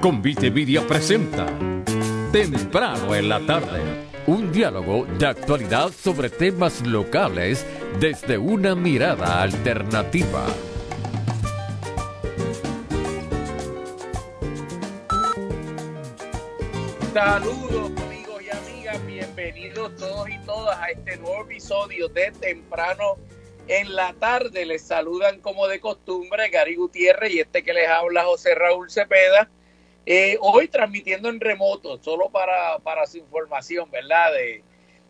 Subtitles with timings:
[0.00, 1.44] Convite Media presenta
[2.30, 3.80] Temprano en la tarde,
[4.28, 7.66] un diálogo de actualidad sobre temas locales
[7.98, 10.46] desde una mirada alternativa.
[17.12, 23.16] Saludos amigos y amigas, bienvenidos todos y todas a este nuevo episodio de Temprano
[23.66, 24.64] en la tarde.
[24.64, 29.50] Les saludan como de costumbre Gary Gutiérrez y este que les habla José Raúl Cepeda.
[30.10, 34.32] Eh, hoy transmitiendo en remoto, solo para, para su información, ¿verdad?
[34.32, 34.62] De,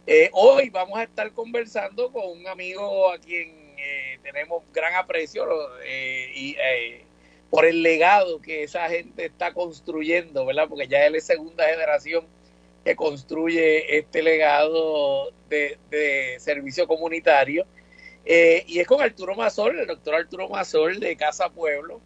[0.08, 5.46] eh, hoy vamos a estar conversando con un amigo a quien eh, tenemos gran aprecio
[6.34, 6.56] y
[7.48, 10.66] por el legado que esa gente está construyendo, ¿verdad?
[10.68, 12.26] Porque ya él es segunda generación
[12.84, 17.66] que construye este legado de, de servicio comunitario.
[18.24, 22.00] y es con Arturo Mazol, el doctor Arturo Mazol de Casa Pueblo,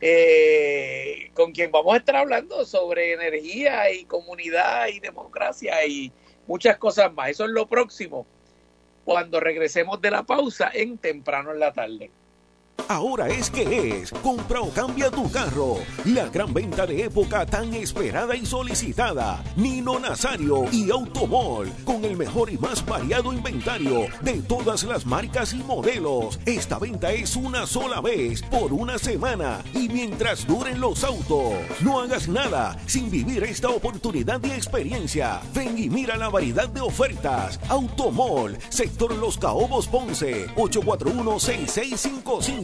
[0.00, 6.12] eh, con quien vamos a estar hablando sobre energía y comunidad y democracia y
[6.46, 7.30] muchas cosas más.
[7.30, 8.26] Eso es lo próximo
[9.04, 12.10] cuando regresemos de la pausa en temprano en la tarde.
[12.88, 14.10] Ahora es que es.
[14.10, 15.78] Compra o cambia tu carro.
[16.04, 19.42] La gran venta de época tan esperada y solicitada.
[19.56, 21.70] Nino Nazario y Automol.
[21.84, 26.38] Con el mejor y más variado inventario de todas las marcas y modelos.
[26.46, 31.54] Esta venta es una sola vez por una semana y mientras duren los autos.
[31.80, 35.40] No hagas nada sin vivir esta oportunidad y experiencia.
[35.54, 37.60] Ven y mira la variedad de ofertas.
[37.68, 42.40] Automol, sector Los Caobos Ponce, 841 6655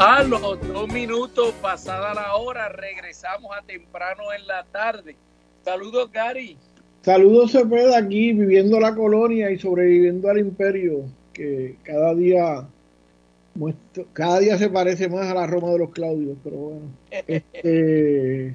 [0.00, 5.16] A los dos minutos pasada la hora, regresamos a temprano en la tarde.
[5.64, 6.56] Saludos, Gary.
[7.02, 12.64] Saludos, Cepeda, aquí viviendo la colonia y sobreviviendo al imperio, que cada día
[14.12, 16.86] cada día se parece más a la Roma de los Claudios, pero bueno.
[17.26, 18.54] Este,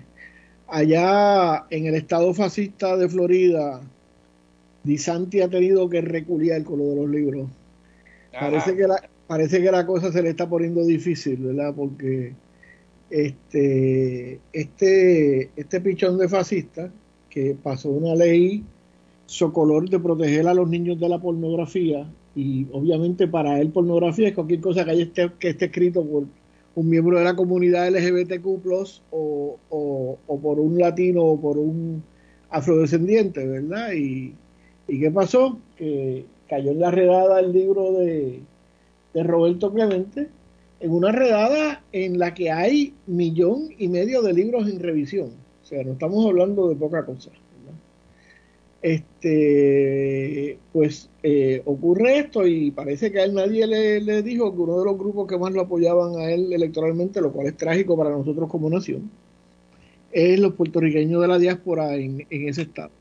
[0.68, 3.82] allá en el estado fascista de Florida,
[4.84, 7.50] Disanti ha tenido que reculiar con lo de los libros.
[8.32, 8.96] Parece que, la,
[9.28, 11.74] parece que la cosa se le está poniendo difícil, ¿verdad?
[11.76, 12.34] Porque
[13.10, 16.92] este, este, este pichón de fascista
[17.30, 18.64] que pasó una ley
[19.26, 24.36] socolor de proteger a los niños de la pornografía y obviamente para él pornografía es
[24.36, 26.26] cualquier cosa que, esté, que esté escrito por
[26.76, 28.46] un miembro de la comunidad LGBTQ
[29.12, 32.04] o, o, o por un latino o por un
[32.50, 33.94] afrodescendiente, ¿verdad?
[33.94, 34.34] Y,
[34.88, 35.60] ¿Y qué pasó?
[35.78, 38.42] Que cayó en la redada el libro de,
[39.14, 40.28] de Roberto Clemente
[40.80, 45.30] en una redada en la que hay millón y medio de libros en revisión.
[45.64, 47.32] O sea, no estamos hablando de poca cosa.
[48.82, 54.80] Este, pues eh, ocurre esto y parece que a él nadie le, dijo que uno
[54.80, 58.10] de los grupos que más lo apoyaban a él electoralmente, lo cual es trágico para
[58.10, 59.10] nosotros como nación,
[60.12, 62.92] es los puertorriqueños de la diáspora en ese estado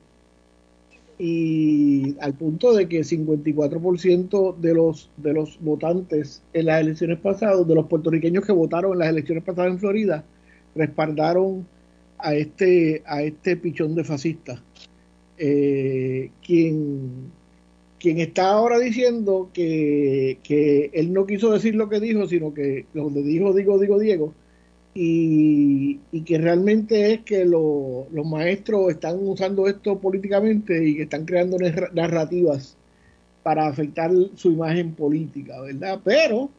[1.24, 7.20] y al punto de que el 54% de los, de los votantes en las elecciones
[7.20, 10.24] pasadas, de los puertorriqueños que votaron en las elecciones pasadas en Florida,
[10.74, 11.64] respaldaron
[12.18, 14.64] a este, a este pichón de fascistas.
[15.38, 17.30] Eh, quien,
[18.00, 22.86] quien está ahora diciendo que, que él no quiso decir lo que dijo, sino que
[22.94, 24.34] lo que dijo, digo, digo, Diego,
[24.94, 31.56] y, que realmente es que los maestros están usando esto políticamente y que están creando
[31.92, 32.76] narrativas
[33.42, 36.00] para afectar su imagen política, ¿verdad?
[36.04, 36.50] Pero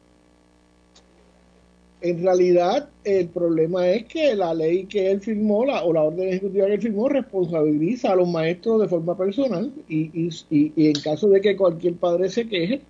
[2.00, 6.28] en realidad el problema es que la ley que él firmó la, o la orden
[6.28, 11.00] ejecutiva que él firmó responsabiliza a los maestros de forma personal y, y, y, en
[11.02, 12.82] caso de que cualquier padre se queje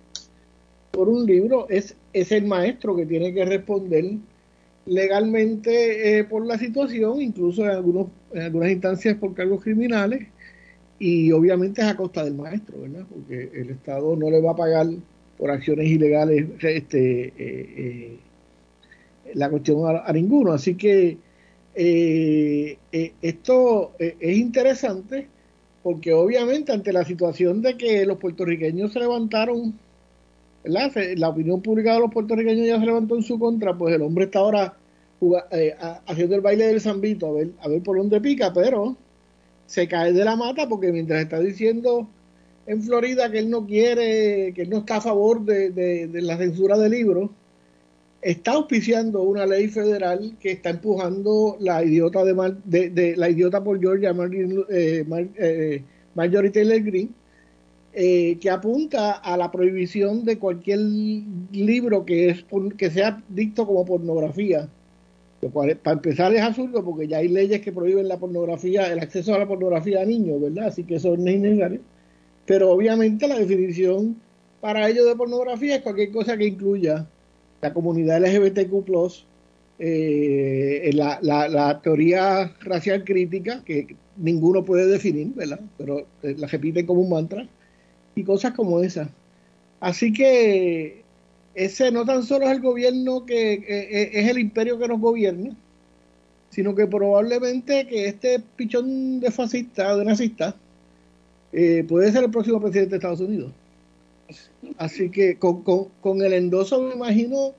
[0.91, 4.17] por un libro, es, es el maestro que tiene que responder
[4.85, 10.27] legalmente eh, por la situación, incluso en, algunos, en algunas instancias por cargos criminales,
[10.99, 13.05] y obviamente es a costa del maestro, ¿verdad?
[13.09, 14.87] Porque el Estado no le va a pagar
[15.37, 18.17] por acciones ilegales este, eh, eh,
[19.33, 20.53] la cuestión a, ninguno.
[20.53, 21.17] Así que
[21.75, 22.77] eh,
[23.21, 25.27] esto es interesante
[25.83, 29.77] porque obviamente ante la situación de que los puertorriqueños se levantaron,
[30.65, 34.25] la opinión pública de los puertorriqueños ya se levantó en su contra, pues el hombre
[34.25, 34.75] está ahora
[36.07, 38.95] haciendo el baile del zambito a ver, a ver por dónde pica, pero
[39.65, 42.07] se cae de la mata porque mientras está diciendo
[42.67, 46.77] en Florida que él no quiere, que él no está a favor de, la censura
[46.77, 47.29] de libros,
[48.21, 53.79] está auspiciando una ley federal que está empujando la idiota de, de, la idiota por
[53.79, 54.15] Georgia
[54.69, 55.05] eh,
[55.37, 55.83] eh,
[56.15, 56.81] Marjorie Taylor
[57.95, 62.45] eh, que apunta a la prohibición de cualquier libro que es
[62.77, 64.69] que sea dicto como pornografía
[65.49, 69.39] para empezar es absurdo porque ya hay leyes que prohíben la pornografía, el acceso a
[69.39, 70.67] la pornografía a niños, ¿verdad?
[70.67, 71.81] Así que eso no es innecesario.
[72.45, 74.17] Pero obviamente la definición
[74.61, 77.07] para ellos de pornografía es cualquier cosa que incluya
[77.61, 79.25] la comunidad LGBTQ+,
[79.77, 85.59] eh, la, la, teoría racial crítica, que ninguno puede definir, ¿verdad?
[85.77, 87.47] Pero eh, la repiten como un mantra,
[88.15, 89.09] y cosas como esas.
[89.79, 91.03] Así que
[91.53, 95.55] ese no tan solo es el gobierno que es el imperio que nos gobierna,
[96.49, 100.55] sino que probablemente que este pichón de fascista, de nazista,
[101.51, 103.51] eh, puede ser el próximo presidente de Estados Unidos.
[104.77, 107.53] Así que con, con, el endoso, me imagino,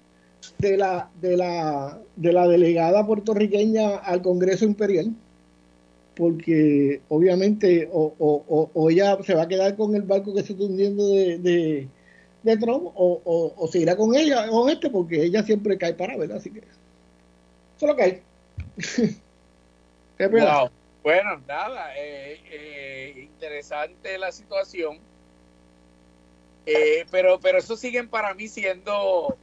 [0.59, 5.15] de la, de, la, de la delegada puertorriqueña al Congreso Imperial,
[6.17, 10.53] porque obviamente o, o, o, ella se va a quedar con el barco que se
[10.53, 11.89] está hundiendo de
[12.47, 16.17] de Trump o, o, se irá con ella o este porque ella siempre cae para,
[16.17, 16.37] ¿verdad?
[16.37, 16.69] Así que eso
[17.81, 18.23] es lo que hay.
[21.03, 24.99] Bueno, nada, eh, eh, interesante la situación,
[26.65, 29.37] eh, pero pero eso siguen para mí siendo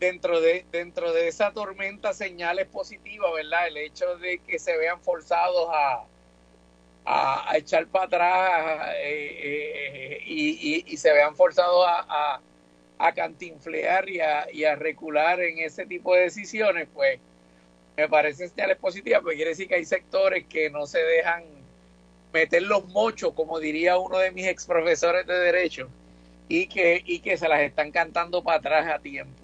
[0.00, 3.68] dentro de dentro de esa tormenta señales positivas, ¿verdad?
[3.68, 6.04] El hecho de que se vean forzados a
[7.04, 12.40] a, echar para atrás eh, eh, y, se vean forzados a,
[12.98, 17.20] a, cantinflear y a, a recular en ese tipo de decisiones, pues
[17.96, 21.44] me parece señales positivas, porque quiere decir que hay sectores que no se dejan
[22.32, 25.88] meter los mochos, como diría uno de mis ex profesores de Derecho,
[26.48, 29.43] y que, y que se las están cantando para atrás a tiempo.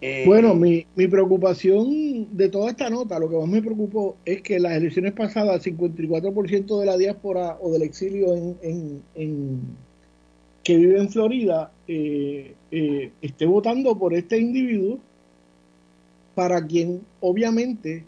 [0.00, 4.42] Eh, bueno, mi, mi preocupación de toda esta nota, lo que más me preocupó es
[4.42, 9.60] que las elecciones pasadas, el 54% de la diáspora o del exilio en, en,
[10.62, 15.00] que vive en Florida eh, eh, esté votando por este individuo
[16.34, 18.04] para quien obviamente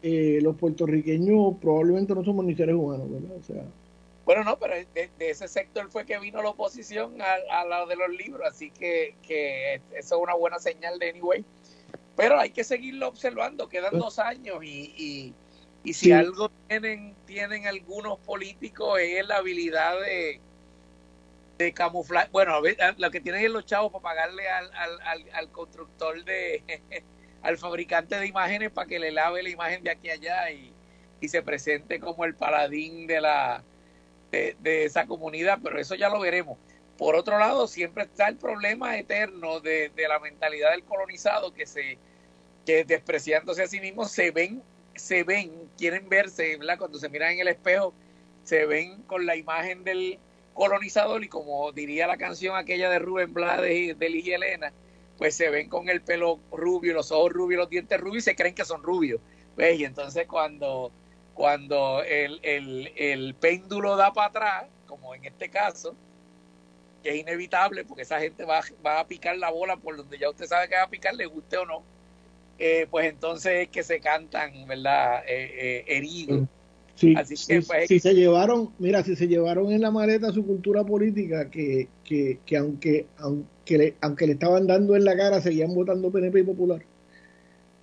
[0.00, 3.36] los puertorriqueños probablemente no somos ni seres humanos, ¿verdad?
[3.38, 3.64] O sea,
[4.28, 8.10] bueno, no, pero de, ese sector fue que vino la oposición a, a de los
[8.10, 11.42] libros, así que, que eso es una buena señal de anyway.
[12.14, 15.34] Pero hay que seguirlo observando, quedan dos años y,
[15.82, 20.42] y, si algo tienen, tienen algunos políticos es la habilidad de,
[21.56, 22.28] de camuflar.
[22.30, 22.60] Bueno,
[22.98, 26.82] lo que tienen es los chavos para pagarle al, al, al, constructor de,
[27.42, 30.74] al fabricante de imágenes para que le lave la imagen de aquí a allá y,
[31.18, 33.64] y se presente como el paladín de la
[34.30, 36.58] de, esa comunidad, pero eso ya lo veremos.
[36.96, 41.98] Por otro lado, siempre está el problema eterno de, la mentalidad del colonizado que se
[42.66, 44.62] que despreciándose a sí mismo se ven
[44.94, 46.76] se ven quieren verse ¿verdad?
[46.76, 47.94] cuando se miran en el espejo
[48.44, 50.18] se ven con la imagen del
[50.52, 54.70] colonizador y como diría la canción aquella de Rubén Blades de y Elena
[55.16, 58.36] pues se ven con el pelo rubio los ojos rubios los dientes rubios y se
[58.36, 59.18] creen que son rubios
[59.56, 59.80] ¿ves?
[59.80, 60.92] y entonces cuando
[61.38, 65.94] cuando el, el, el péndulo da para atrás, como en este caso,
[67.00, 70.28] que es inevitable porque esa gente va, va a picar la bola por donde ya
[70.28, 71.84] usted sabe que va a picar, le guste o no,
[72.58, 75.22] eh, pues entonces es que se cantan, ¿verdad?
[75.28, 76.48] Eh, eh heridos.
[76.96, 80.44] Sí, Así que, pues, si se llevaron, mira, si se llevaron en la maleta su
[80.44, 85.40] cultura política, que, que, que aunque, aunque, le, aunque le estaban dando en la cara,
[85.40, 86.82] seguían votando PNP y Popular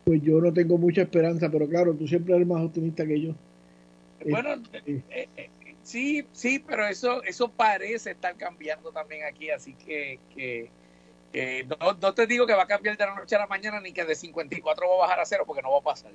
[0.05, 3.35] pues yo no tengo mucha esperanza, pero claro, tú siempre eres más optimista que yo.
[4.23, 5.49] Bueno, este, eh, eh,
[5.83, 10.71] sí, sí, pero eso eso parece estar cambiando también aquí, así que, que
[11.79, 14.05] no, te digo que va a cambiar de la noche a la mañana ni que
[14.05, 16.11] de 54 va a bajar a cero porque no va a pasar.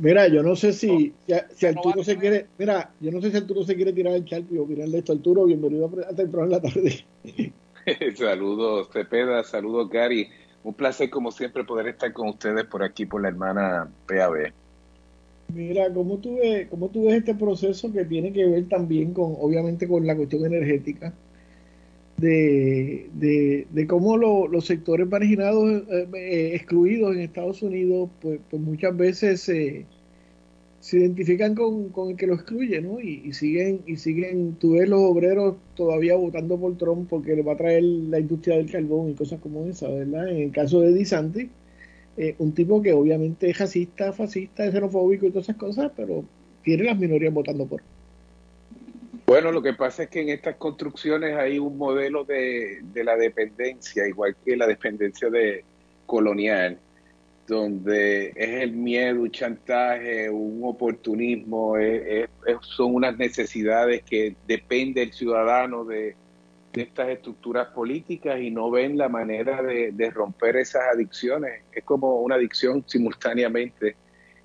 [0.00, 1.12] Mira, yo no sé si,
[1.54, 4.54] si, Arturo se quiere, mira, yo no sé si Arturo se quiere tirar el charco
[4.62, 5.12] o mirarle esto.
[5.12, 7.04] Arturo, bienvenido a temprano en la tarde.
[8.16, 10.30] saludos, Cepeda, saludos, Gary.
[10.62, 14.52] Un placer, como siempre, poder estar con ustedes por aquí, por la hermana PAB.
[15.54, 19.34] Mira, ¿cómo tú, ves, ¿cómo tú ves este proceso que tiene que ver también con,
[19.38, 21.14] obviamente, con la cuestión energética?
[22.16, 28.94] De, de, cómo los sectores marginados, eh, eh, excluidos en Estados Unidos, pues, pues muchas
[28.96, 29.86] veces se
[30.80, 33.00] se identifican con, el que lo excluye, ¿no?
[33.00, 37.52] Y, siguen, y siguen, tú ves los obreros todavía votando por Trump porque le va
[37.52, 40.28] a traer la industria del carbón y cosas como esa, ¿verdad?
[40.28, 41.48] En el caso de DeSantis,
[42.16, 46.24] eh, un tipo que obviamente es racista, fascista, xenofóbico y todas esas cosas, pero
[46.62, 47.82] tiene las minorías votando por.
[49.26, 53.16] Bueno, lo que pasa es que en estas construcciones hay un modelo de, de la
[53.16, 55.64] dependencia, igual que la dependencia de
[56.06, 56.78] colonial
[57.50, 61.74] donde es el miedo, un chantaje, un oportunismo,
[62.60, 66.14] son unas necesidades que depende el ciudadano de,
[66.72, 71.62] estas estructuras políticas y no ven la manera de, romper esas adicciones.
[71.72, 73.96] Es como una adicción simultáneamente.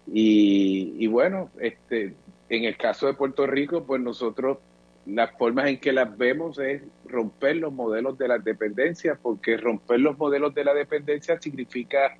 [0.07, 2.15] Y, y, bueno, este,
[2.49, 4.57] en el caso de Puerto Rico, pues nosotros
[5.05, 9.99] las formas en que las vemos es romper los modelos de la dependencia, porque romper
[9.99, 12.17] los modelos de la dependencia significa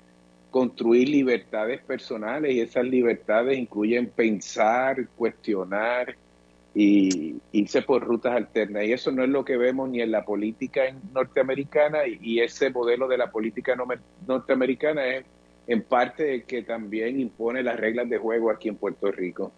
[0.50, 6.16] construir libertades personales y esas libertades incluyen pensar, cuestionar
[6.78, 8.84] y irse por rutas alternas.
[8.84, 10.82] Y eso no es lo que vemos ni en la política
[11.14, 13.74] norteamericana y, ese modelo de la política
[14.26, 15.24] norteamericana es
[15.66, 19.50] en parte el que también impone las reglas de juego aquí en Puerto Rico.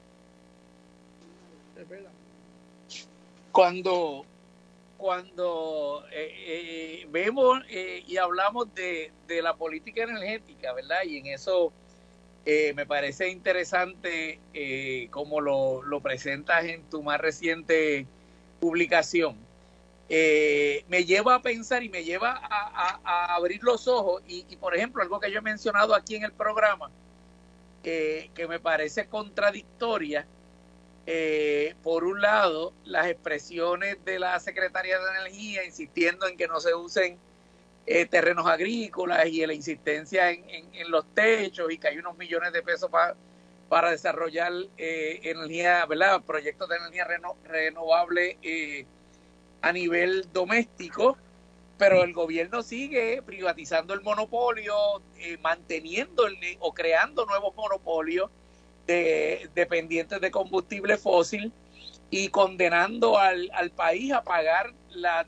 [3.50, 4.25] Cuando
[4.96, 9.10] cuando eh, eh, vemos eh, y hablamos de,
[9.42, 10.98] la política energética, ¿verdad?
[11.04, 11.72] Y en eso
[12.74, 14.38] me parece interesante
[15.10, 18.06] como lo, presentas en tu más reciente
[18.58, 19.36] publicación.
[20.08, 25.02] me lleva a pensar y me lleva a, abrir los ojos y, y, por ejemplo,
[25.02, 26.90] algo que yo he mencionado aquí en el programa,
[27.82, 30.26] que me parece contradictoria,
[31.10, 36.60] eh, por un lado, las expresiones de la Secretaría de Energía insistiendo en que no
[36.60, 37.16] se usen
[37.90, 42.62] eh, terrenos agrícolas y la insistencia en, los techos y que hay unos millones de
[42.62, 42.90] pesos
[43.68, 46.21] para desarrollar eh, energía, ¿verdad?
[46.23, 47.07] Proyectos de energía
[47.45, 48.37] renovable
[49.62, 51.16] a nivel doméstico,
[51.78, 54.75] pero el gobierno sigue privatizando el monopolio,
[55.40, 56.26] manteniendo
[56.61, 58.30] o creando nuevos monopolios
[58.87, 61.52] de, dependientes de combustible fósil
[62.11, 65.26] y condenando al, país a pagar las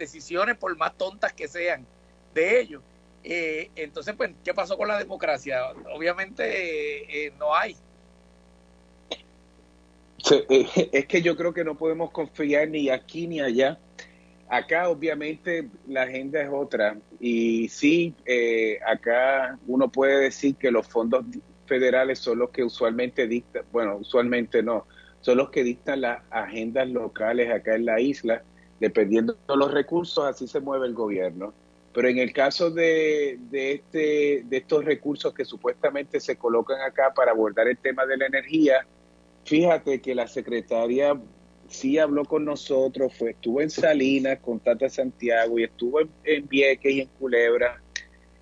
[0.00, 1.86] decisiones, por más tontas que sean,
[2.34, 2.82] de ellos.
[3.22, 5.60] Eh, entonces, pues, ¿qué pasó con la democracia?
[5.94, 7.76] Obviamente eh, eh, no hay.
[10.48, 13.78] es que yo creo que no podemos confiar ni aquí ni allá.
[14.48, 18.16] Acá obviamente la agenda es otra y sí,
[18.84, 21.24] acá uno puede decir que los fondos
[21.66, 24.88] federales son los que usualmente dictan, bueno, usualmente no,
[25.20, 28.42] son los que dictan las agendas locales acá en la isla,
[28.80, 31.54] dependiendo de los recursos, así se mueve el gobierno.
[31.92, 37.12] Pero en el caso de, de, este, de estos recursos que supuestamente se colocan acá
[37.14, 38.86] para abordar el tema de la energía,
[39.44, 41.20] fíjate que la secretaria
[41.68, 46.48] sí habló con nosotros, fue, estuvo en Salinas con Tata Santiago y estuvo en, en
[46.48, 47.80] Vieques y en Culebra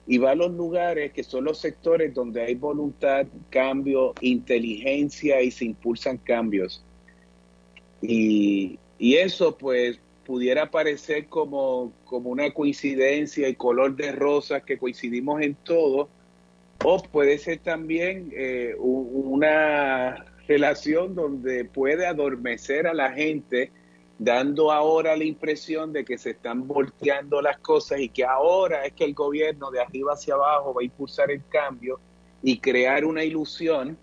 [0.09, 5.51] y va a los lugares que son los sectores donde hay voluntad, cambio, inteligencia y
[5.51, 6.83] se impulsan cambios.
[8.01, 15.41] Y, eso pues pudiera parecer como, como una coincidencia y color de rosas que coincidimos
[15.41, 16.11] en todo,
[16.85, 23.73] o puede ser también eh, una relación donde puede adormecer a la gente
[24.19, 28.93] dando ahora la impresión de que se están volteando las cosas y que ahora es
[28.93, 32.01] que el gobierno de arriba hacia abajo va a impulsar el cambio
[32.43, 33.97] y crear una ilusión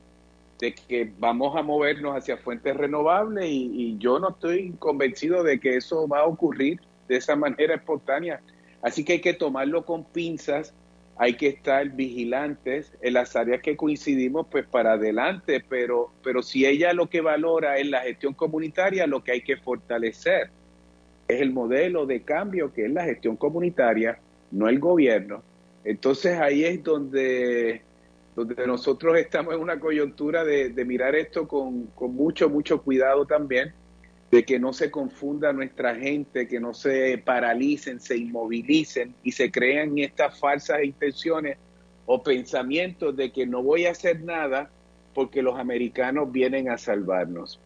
[0.59, 5.77] de que vamos a movernos hacia fuentes renovables y, yo no estoy convencido de que
[5.77, 8.41] eso va a ocurrir de esa manera espontánea.
[8.81, 10.73] Así que hay que tomarlo con pinzas
[11.17, 16.65] hay que estar vigilantes en las áreas que coincidimos, pues para adelante, pero, pero si
[16.65, 20.49] ella lo que valora es la gestión comunitaria, lo que hay que fortalecer
[21.27, 24.19] es el modelo de cambio que es la gestión comunitaria,
[24.51, 25.41] no el gobierno.
[25.85, 27.81] Entonces ahí es donde,
[28.35, 33.73] donde nosotros estamos en una coyuntura de, mirar esto con, con mucho, mucho cuidado también
[34.31, 39.51] de que no se confunda nuestra gente, que no se paralicen, se inmovilicen y se
[39.51, 41.57] crean estas falsas intenciones
[42.05, 44.69] o pensamientos de que no voy a hacer nada
[45.13, 47.59] porque los americanos vienen a salvarnos.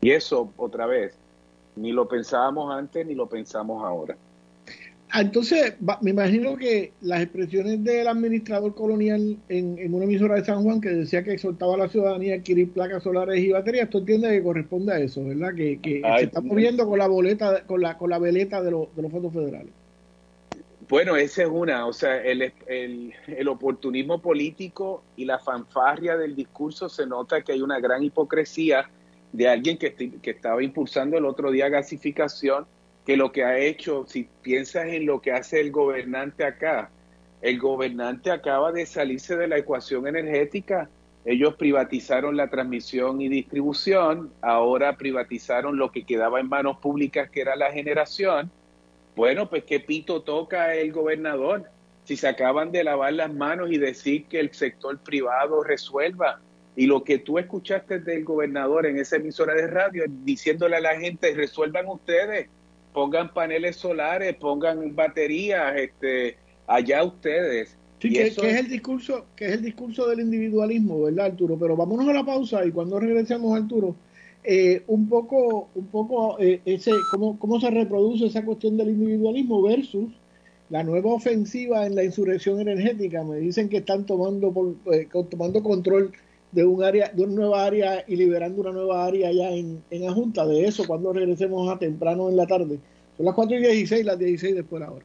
[0.00, 1.18] Y eso, otra vez,
[1.74, 4.16] ni lo pensábamos antes ni lo pensamos ahora.
[5.20, 10.80] Entonces, me imagino que las expresiones del administrador colonial en, una emisora de San Juan
[10.80, 14.32] que decía que exhortaba a la ciudadanía a adquirir placas solares y baterías, tú entiendes
[14.32, 15.54] que corresponde a eso, ¿verdad?
[15.54, 19.12] Que, se está moviendo con la boleta, con la, con la veleta de, de los
[19.12, 19.72] fondos federales.
[20.88, 26.34] Bueno, esa es una, o sea, el, el, el, oportunismo político y la fanfarria del
[26.34, 28.90] discurso se nota que hay una gran hipocresía
[29.32, 32.66] de alguien que, que estaba impulsando el otro día gasificación,
[33.06, 36.90] que lo que ha hecho, si piensas en lo que hace el gobernante acá,
[37.40, 40.88] el gobernante acaba de salirse de la ecuación energética.
[41.24, 47.40] Ellos privatizaron la transmisión y distribución, ahora privatizaron lo que quedaba en manos públicas, que
[47.40, 48.50] era la generación
[49.14, 51.64] bueno, pues qué pito toca el gobernador
[52.04, 56.40] si se acaban de lavar las manos y decir que el sector privado resuelva.
[56.74, 60.98] Y lo que tú escuchaste del gobernador en esa emisora de radio, diciéndole a la
[60.98, 62.48] gente, resuelvan ustedes,
[62.92, 67.76] pongan paneles solares, pongan baterías, este, allá ustedes.
[68.00, 71.56] Sí, que, es el discurso, que es el discurso del individualismo, ¿verdad, Arturo?
[71.56, 73.94] Pero vámonos a la pausa y cuando regresemos, Arturo,
[74.42, 79.62] eh, un poco, un poco eh, ese, cómo, cómo se reproduce esa cuestión del individualismo
[79.62, 80.10] versus
[80.68, 83.22] la nueva ofensiva en la insurrección energética.
[83.22, 86.12] Me dicen que están tomando, por, eh, tomando control
[86.52, 90.04] de un área, de una nueva área y liberando una nueva área ya en, en
[90.04, 90.46] la Junta.
[90.46, 92.78] De eso, cuando regresemos a temprano en la tarde.
[93.16, 95.04] Son las 4 y 16, las 16 después de la hora.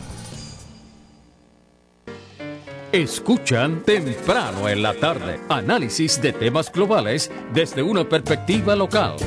[2.95, 9.17] Escuchan temprano en la tarde análisis de temas globales desde una perspectiva local.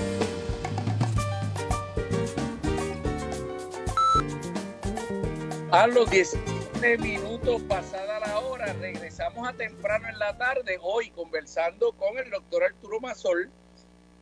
[5.71, 11.93] A los 17 minutos pasada la hora, regresamos a temprano en la tarde, hoy conversando
[11.93, 13.51] con el doctor Arturo Mazol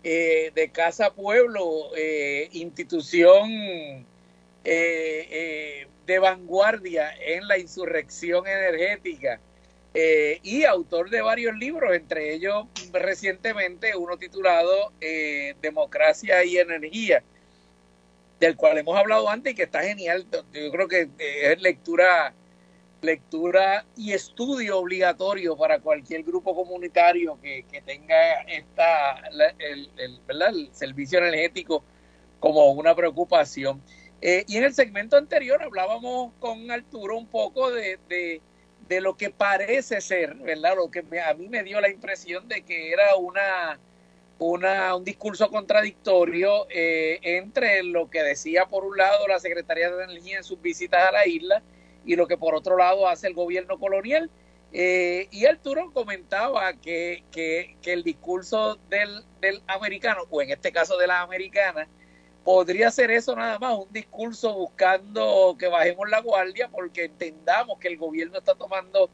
[0.03, 4.05] eh, de Casa Pueblo, eh, institución
[4.65, 9.41] eh, de vanguardia en la insurrección energética
[9.93, 17.23] eh, y autor de varios libros, entre ellos recientemente uno titulado eh, Democracia y Energía,
[18.39, 20.27] del cual hemos hablado antes y que está genial.
[20.53, 22.35] Yo creo que es lectura
[23.03, 29.17] lectura y estudio obligatorio para cualquier grupo comunitario que, tenga esta
[29.59, 31.85] el, el servicio energético
[32.41, 33.81] como una preocupación.
[34.23, 39.31] Eh, y en el segmento anterior hablábamos con Arturo un poco de, de, lo que
[39.31, 40.77] parece ser, ¿verdad?
[40.77, 43.79] Lo que a mí me dio la impresión de que era una,
[44.39, 50.05] una, un discurso contradictorio eh, entre lo que decía por un lado la Secretaría de
[50.05, 51.63] Energía en sus visitas a la isla
[52.07, 54.31] y lo que por otro lado hace el gobierno colonial.
[54.73, 60.73] Eh, y Arturo comentaba que, que, que el discurso del, del, americano, o en este
[60.73, 61.89] caso de la americana,
[62.47, 67.89] podría ser eso nada más, un discurso buscando que bajemos la guardia porque entendamos que
[67.89, 69.11] el gobierno está tomando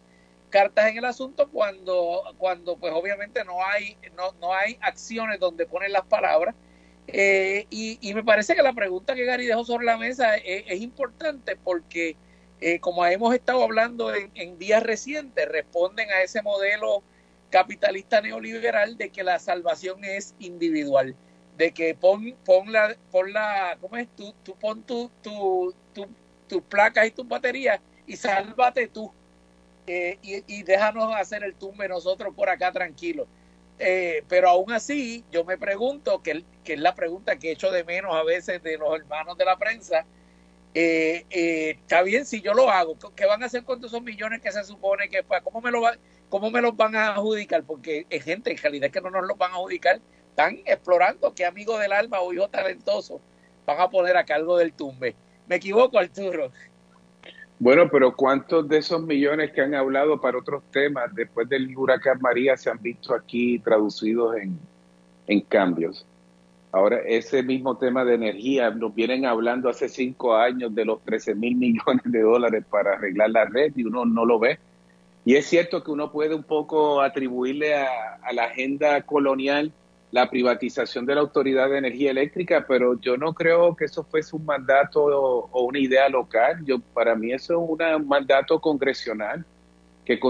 [0.51, 5.65] cartas en el asunto cuando, cuando pues obviamente no hay, no, no hay acciones donde
[5.65, 6.55] ponen las palabras.
[7.07, 11.57] Eh, y, me parece que la pregunta que Gary dejó sobre la mesa es, importante
[11.57, 12.17] porque,
[12.61, 17.03] eh, como hemos estado hablando en, en, días recientes, responden a ese modelo
[17.49, 21.17] capitalista neoliberal de que la salvación es individual,
[21.57, 24.09] de que pon, pon la, pon la, ¿cómo es?
[24.17, 26.09] Tú, tú pon tu, tu, tu,
[26.49, 29.13] tus placas y tus baterías y sálvate tú
[29.87, 33.27] eh, y, déjanos hacer el tumbe nosotros por acá tranquilos.
[33.79, 37.83] Eh, pero aún así, yo me pregunto, que, que, es la pregunta que echo de
[37.83, 40.07] menos a veces de los hermanos de la prensa,
[40.75, 44.41] eh, está bien si yo lo hago, ¿qué van a hacer con todos esos millones
[44.41, 45.83] que se supone que ¿Cómo me, lo
[46.29, 47.65] ¿Cómo me los van a adjudicar?
[47.65, 50.01] Porque es gente, en realidad que no nos los van a adjudicar,
[50.33, 53.21] están explorando qué amigo del alma o hijo talentoso
[53.67, 55.15] van a poner a cargo del tumbe.
[55.47, 56.51] Me equivoco, Arturo.
[57.59, 62.19] Bueno, pero ¿cuántos de esos millones que han hablado para otros temas después del huracán
[62.23, 64.59] María se han visto aquí traducidos en,
[65.27, 66.07] en cambios?
[66.73, 71.35] Ahora, ese mismo tema de energía, nos vienen hablando hace cinco años de los 13
[71.35, 74.59] mil millones de dólares para arreglar la red y uno no lo ve.
[75.27, 79.73] Y es cierto que uno puede un poco atribuirle a la agenda colonial
[80.13, 84.37] la privatización de la Autoridad de Energía Eléctrica, pero yo no creo que eso fuese
[84.37, 86.63] un mandato o, una idea local.
[86.65, 89.45] Yo para mí eso es un mandato congresional
[90.05, 90.21] que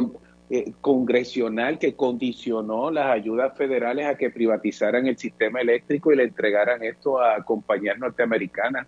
[0.50, 6.24] eh, congresional que condicionó las ayudas federales a que privatizaran el sistema eléctrico y le
[6.24, 8.86] entregaran esto a compañías norteamericanas.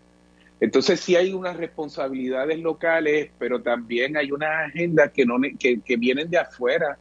[0.61, 5.97] Entonces sí hay unas responsabilidades locales, pero también hay unas agendas que, no, que, que
[5.97, 6.97] vienen de afuera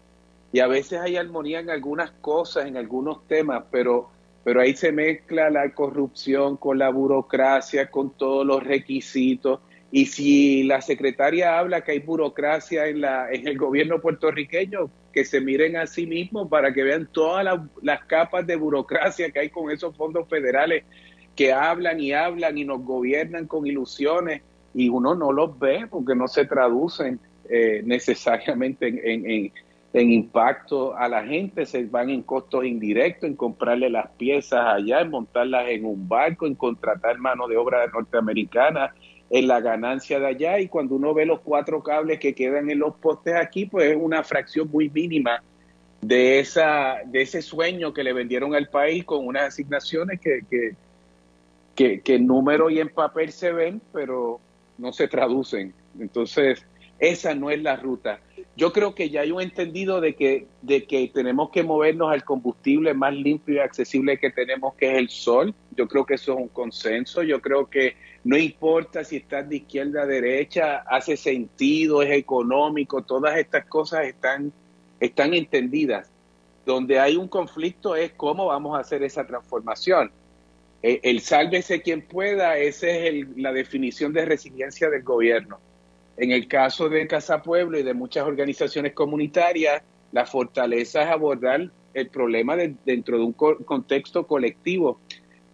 [0.54, 4.12] y a veces hay armonía en algunas cosas, en algunos temas, pero,
[4.44, 9.62] pero ahí se mezcla la corrupción con la burocracia, con todos los requisitos.
[9.92, 15.26] Y si la secretaria habla que hay burocracia en, la, en el gobierno puertorriqueño, que
[15.26, 17.44] se miren a sí mismos para que vean todas
[17.82, 20.84] las, capas de burocracia que hay con esos fondos federales
[21.36, 24.44] que hablan y hablan y nos gobiernan con ilusiones
[24.76, 29.52] y uno no los ve porque no se traducen eh, necesariamente en, en, en
[30.02, 35.12] impacto a la gente, se van en costos indirectos, en comprarle las piezas allá, en
[35.12, 38.94] montarlas en un barco, en contratar mano de obra norteamericana,
[39.30, 40.60] en la ganancia de allá.
[40.60, 43.98] Y cuando uno ve los cuatro cables que quedan en los postes aquí, pues es
[44.00, 45.44] una fracción muy mínima
[46.02, 50.76] de, esa, de ese sueño que le vendieron al país con unas asignaciones que, que,
[51.76, 54.40] que, que en número y en papel se ven, pero
[54.78, 55.74] no se traducen.
[56.00, 56.66] Entonces,
[57.04, 58.22] esa no es la ruta.
[58.56, 62.24] Yo creo que ya hay un entendido de que, de que tenemos que movernos al
[62.24, 65.54] combustible más limpio y accesible que tenemos, que es el sol.
[65.76, 67.24] Yo creo que eso es un consenso.
[67.24, 73.04] Yo creo que no importa si estás de izquierda a derecha, hace sentido, es económico,
[73.04, 74.54] todas estas cosas están,
[75.00, 76.10] están entendidas.
[76.66, 80.10] Donde hay un conflicto es cómo vamos a hacer esa transformación.
[80.82, 85.60] El, el sálvese quien pueda, esa es la definición de resiliencia del gobierno
[86.18, 91.70] en el caso de Casa Pueblo y de muchas organizaciones comunitarias, la fortaleza es abordar
[91.94, 95.00] el problema dentro de un contexto colectivo.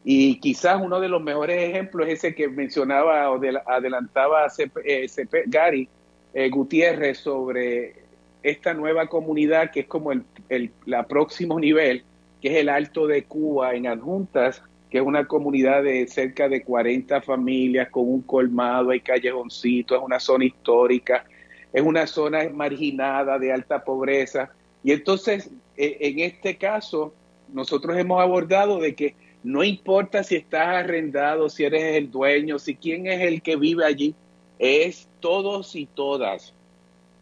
[0.03, 4.47] Y quizás uno de los mejores ejemplos es ese que mencionaba o adelantaba
[4.83, 5.07] eh,
[5.47, 5.89] Gary
[6.33, 7.95] eh, Gutiérrez sobre
[8.41, 12.03] esta nueva comunidad que es como el, el la próximo nivel,
[12.41, 16.63] que es el Alto de Cuba en Adjuntas, que es una comunidad de cerca de
[16.63, 21.25] 40 familias con un colmado, hay callejoncitos, es una zona histórica,
[21.71, 24.51] es una zona marginada de alta pobreza.
[24.83, 27.13] Y entonces, e, en este caso,
[27.53, 32.75] nosotros hemos abordado de que no importa si estás arrendado, si eres el dueño, si
[32.75, 34.15] quién es el que vive allí,
[34.57, 36.53] es todos y todas,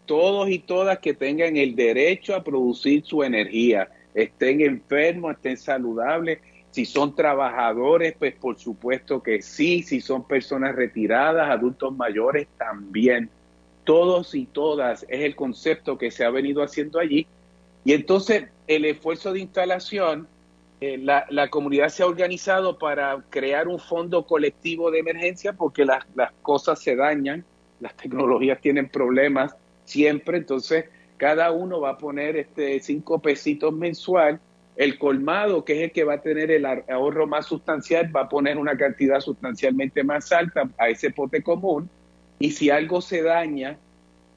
[0.05, 6.39] todos y todas que tengan el derecho a producir su energía, estén enfermos, estén saludables
[6.77, 9.81] si son trabajadores, pues por supuesto que sí.
[9.81, 13.31] Si son personas retiradas, adultos mayores, también.
[13.83, 17.25] Todos y todas es el concepto que se ha venido haciendo allí.
[17.83, 20.27] Y entonces el esfuerzo de instalación,
[20.79, 25.83] eh, la, la, comunidad se ha organizado para crear un fondo colectivo de emergencia porque
[25.83, 27.43] las, las cosas se dañan,
[27.79, 30.37] las tecnologías tienen problemas siempre.
[30.37, 30.85] Entonces
[31.17, 34.39] cada uno va a poner este cinco pesitos mensual
[34.77, 38.29] El colmado, que es el que va a tener el ahorro más sustancial, va a
[38.29, 41.89] poner una cantidad sustancialmente más alta a ese pote común
[42.37, 43.79] y si algo se daña,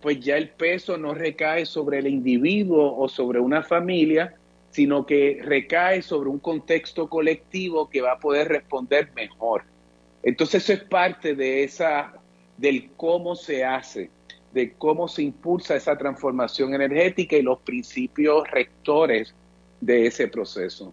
[0.00, 4.34] pues ya el peso no recae sobre el individuo o sobre una familia,
[4.70, 9.64] sino que recae sobre un contexto colectivo que va a poder responder mejor.
[10.22, 12.14] Entonces eso es parte de esa
[12.56, 14.10] del cómo se hace,
[14.54, 19.34] de cómo se impulsa esa transformación energética y los principios rectores
[19.80, 20.92] de ese proceso.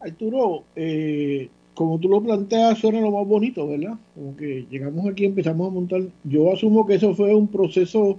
[0.00, 3.94] Arturo, eh, como tú lo planteas, suena lo más bonito, ¿verdad?
[4.14, 6.02] Como que llegamos aquí, empezamos a montar.
[6.24, 8.18] Yo asumo que eso fue un proceso.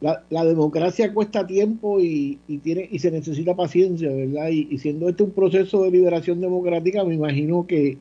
[0.00, 4.48] La, democracia cuesta tiempo y, tiene y se necesita paciencia, ¿verdad?
[4.48, 7.98] Y, siendo este un proceso de liberación democrática, me imagino que,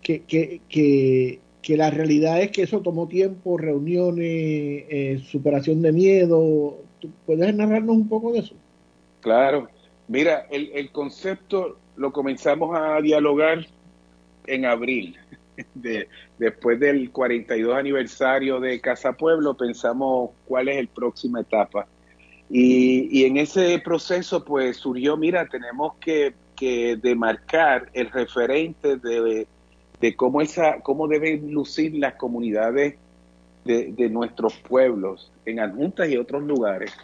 [0.00, 4.26] que, que, que, la realidad es que eso tomó tiempo, reuniones,
[4.88, 6.78] eh, superación de miedo.
[7.26, 8.54] ¿Puedes narrarnos un poco de eso?
[9.20, 9.68] Claro.
[10.12, 13.66] Mira, el, el concepto lo comenzamos a dialogar
[14.46, 15.16] en abril.
[15.74, 21.86] De, después del 42 aniversario de Casa Pueblo, pensamos cuál es el próxima etapa.
[22.50, 29.46] Y, en ese proceso, pues surgió, mira, tenemos que, que demarcar el referente de,
[30.00, 32.96] de cómo, esa, cómo deben lucir las comunidades
[33.64, 36.94] de, de nuestros pueblos en adjuntas y otros lugares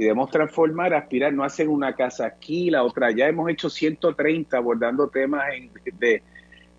[0.00, 3.28] y debemos transformar, aspirar, no hacer una casa aquí, la otra allá.
[3.28, 5.42] Hemos hecho 130 abordando temas
[5.98, 6.22] de,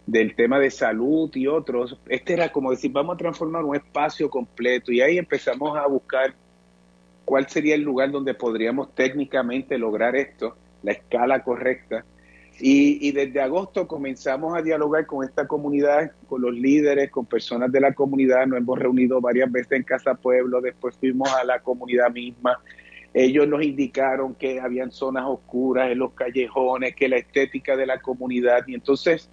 [0.07, 1.99] del tema de salud y otros.
[2.07, 6.34] Este era como decir, vamos a transformar un espacio completo y ahí empezamos a buscar
[7.23, 12.03] cuál sería el lugar donde podríamos técnicamente lograr esto, la escala correcta.
[12.60, 17.71] Y, y, desde agosto comenzamos a dialogar con esta comunidad, con los líderes, con personas
[17.71, 18.47] de la comunidad.
[18.47, 22.57] Nos hemos reunido varias veces en Casa Pueblo, después fuimos a la comunidad misma
[23.13, 28.00] ellos nos indicaron que habían zonas oscuras en los callejones, que la estética de la
[28.00, 28.65] comunidad.
[28.67, 29.30] Y entonces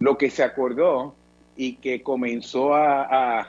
[0.00, 1.14] lo que se acordó
[1.56, 3.48] y que comenzó a,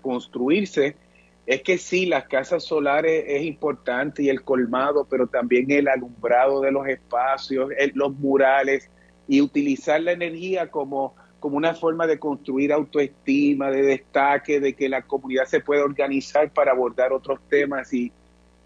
[0.00, 0.96] construirse
[1.44, 6.60] es que sí, las casas solares es importante y el colmado, pero también el alumbrado
[6.62, 8.88] de los espacios, los murales
[9.28, 14.88] y utilizar la energía como, como una forma de construir autoestima, de destaque, de que
[14.88, 18.10] la comunidad se pueda organizar para abordar otros temas y,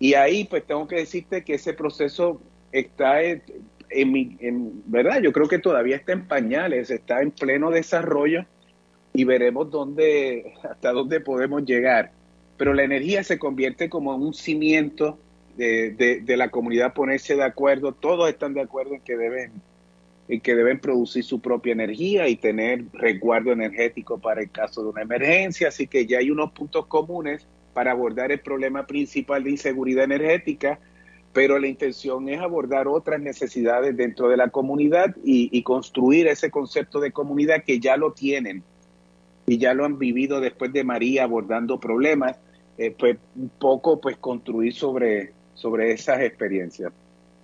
[0.00, 2.40] y ahí pues tengo que decirte que ese proceso
[2.72, 3.42] está en,
[3.90, 8.46] en, verdad, yo creo que todavía está en pañales, está en pleno desarrollo
[9.12, 12.12] y veremos dónde, hasta dónde podemos llegar.
[12.56, 15.18] Pero la energía se convierte como en un cimiento
[15.58, 19.52] de, de, la comunidad ponerse de acuerdo, todos están de acuerdo en que deben
[20.28, 24.90] en que deben producir su propia energía y tener resguardo energético para el caso de
[24.90, 27.48] una emergencia, así que ya hay unos puntos comunes
[27.80, 30.78] para abordar el problema principal de inseguridad energética,
[31.32, 37.00] pero la intención es abordar otras necesidades dentro de la comunidad y, construir ese concepto
[37.00, 38.62] de comunidad que ya lo tienen
[39.46, 42.36] y ya lo han vivido después de María abordando problemas,
[42.76, 46.92] eh, pues un poco pues construir sobre, sobre esas experiencias.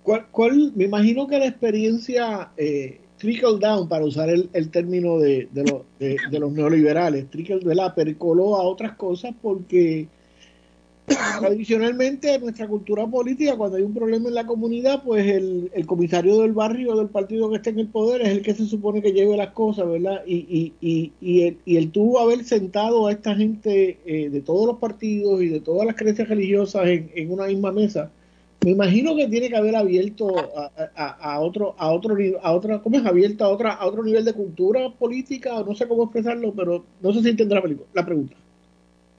[0.03, 6.17] ¿Cuál, me imagino que la experiencia eh, trickle down, para usar el, término de, de,
[6.29, 10.07] de, los neoliberales, trickle, la percoló a otras cosas porque
[11.07, 16.41] Tradicionalmente, en nuestra cultura política, cuando hay un problema en la comunidad, pues el, comisario
[16.41, 19.01] del barrio o del partido que esté en el poder es el que se supone
[19.01, 20.23] que lleve las cosas, ¿verdad?
[20.27, 24.67] Y, y, y, el, y el tuvo haber sentado a esta gente eh, de todos
[24.67, 28.11] los partidos y de todas las creencias religiosas en, una misma mesa,
[28.65, 30.27] me imagino que tiene que haber abierto
[30.95, 33.05] a, otro, a otro, a otra, ¿cómo es?
[33.05, 37.13] Abierto a otra, a otro nivel de cultura política, no sé cómo expresarlo, pero no
[37.13, 37.61] sé si entenderá
[37.93, 38.35] la pregunta.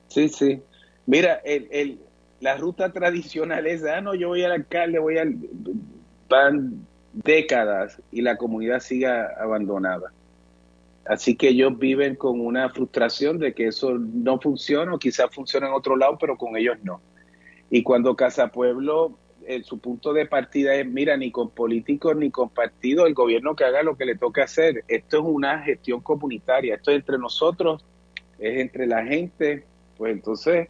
[0.08, 0.60] Sí, sí.
[1.08, 1.98] Mira, el, el,
[2.38, 5.36] la ruta tradicional es, ah, no, yo voy al alcalde, voy al...
[6.28, 10.12] Van décadas y la comunidad sigue abandonada.
[11.06, 15.68] Así que ellos viven con una frustración de que eso no funciona, o quizás funciona
[15.68, 17.00] en otro lado, pero con ellos no.
[17.70, 19.16] Y cuando Casa Pueblo,
[19.62, 23.64] su punto de partida es, mira, ni con políticos ni con partidos, el gobierno que
[23.64, 24.84] haga lo que le toque hacer.
[24.88, 27.82] Esto es una gestión comunitaria, esto es entre nosotros,
[28.38, 29.64] es entre la gente,
[29.96, 30.68] pues entonces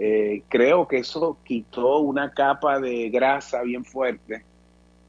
[0.00, 4.44] eh, creo que eso quitó una capa de grasa bien fuerte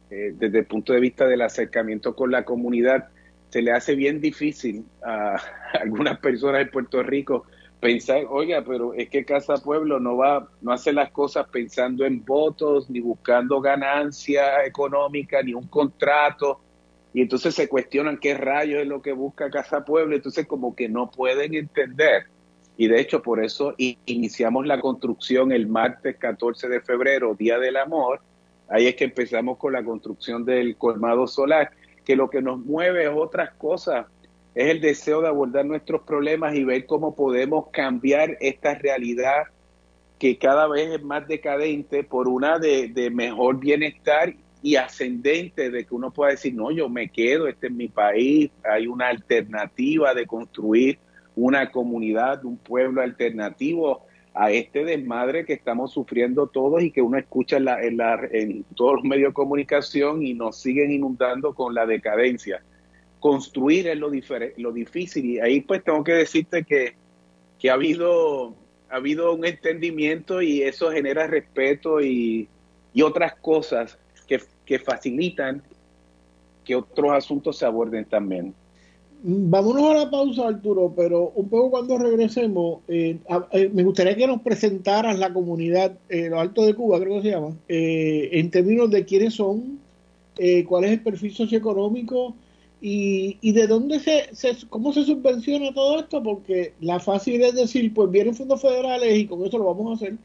[0.09, 3.09] eh, desde el punto de vista del acercamiento con la comunidad.
[3.49, 5.35] Se le hace bien difícil a,
[5.79, 7.45] algunas personas de Puerto Rico
[7.79, 12.25] pensar, oiga, pero es que Casa Pueblo no va, no hace las cosas pensando en
[12.25, 16.59] votos, ni buscando ganancia económica, ni un contrato,
[17.13, 20.89] y entonces se cuestionan qué rayos es lo que busca Casa Pueblo, entonces como que
[20.89, 22.25] no pueden entender
[22.79, 27.77] y de hecho, por eso iniciamos la construcción el martes 14 de febrero, Día del
[27.77, 28.21] Amor,
[28.69, 31.71] Ahí es que empezamos con la construcción del colmado solar,
[32.05, 34.05] que lo que nos mueve es otras cosas,
[34.53, 39.43] es el deseo de abordar nuestros problemas y ver cómo podemos cambiar esta realidad
[40.19, 45.95] que cada vez es más decadente por una de, mejor bienestar y ascendente de que
[45.95, 50.27] uno pueda decir, no, yo me quedo, este es mi país, hay una alternativa de
[50.27, 50.99] construir
[51.39, 57.17] una comunidad, un pueblo alternativo a este desmadre que estamos sufriendo todos y que uno
[57.17, 61.53] escucha en, la, en, la, en todos los medios de comunicación y nos siguen inundando
[61.53, 62.61] con la decadencia.
[63.19, 64.11] Construir es lo,
[64.57, 66.93] lo difícil y ahí pues tengo que decirte que,
[67.57, 68.53] que ha, habido,
[68.89, 72.47] ha habido un entendimiento y eso genera respeto y,
[72.93, 73.97] y otras cosas
[74.27, 75.63] que, que facilitan
[76.65, 78.53] que otros asuntos se aborden también.
[79.21, 83.17] Vámonos a la pausa, Arturo, pero un poco cuando regresemos, eh,
[83.51, 87.23] eh, me gustaría que nos presentaras la comunidad, eh, lo Alto de Cuba, creo que
[87.23, 89.79] se llama, en términos de quiénes son,
[90.67, 92.33] cuál es el perfil socioeconómico
[92.79, 97.55] y, y de dónde se, se, cómo se subvenciona todo esto, porque la fácil es
[97.55, 100.17] decir, pues vienen fondos federales y con eso lo vamos a hacer,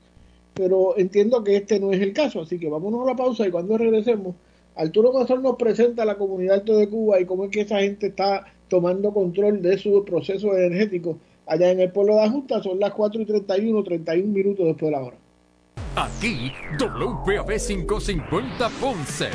[0.55, 3.51] pero entiendo que este no es el caso, así que vámonos a la pausa y
[3.51, 4.37] cuando regresemos,
[4.77, 8.09] Arturo Mazón nos presenta la comunidad Alto de Cuba y cómo es que esa gente
[8.09, 12.63] está tomando control de su proceso energético allá en el pueblo de Ajusta.
[12.63, 15.17] Son las 4 y 31, 31 minutos después de la hora.
[15.97, 19.31] Aquí, WPAB 550 Ponce.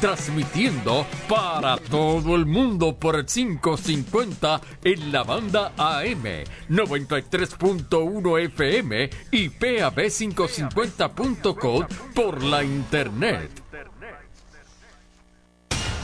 [0.00, 6.24] Transmitiendo para todo el mundo por el 550 en la banda AM
[6.70, 13.59] 93.1 FM y PAB550.com por la internet.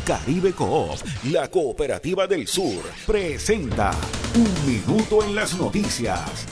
[0.06, 1.00] Caribe Coop,
[1.32, 3.90] la cooperativa del sur, presenta
[4.36, 6.46] Un Minuto en las Noticias.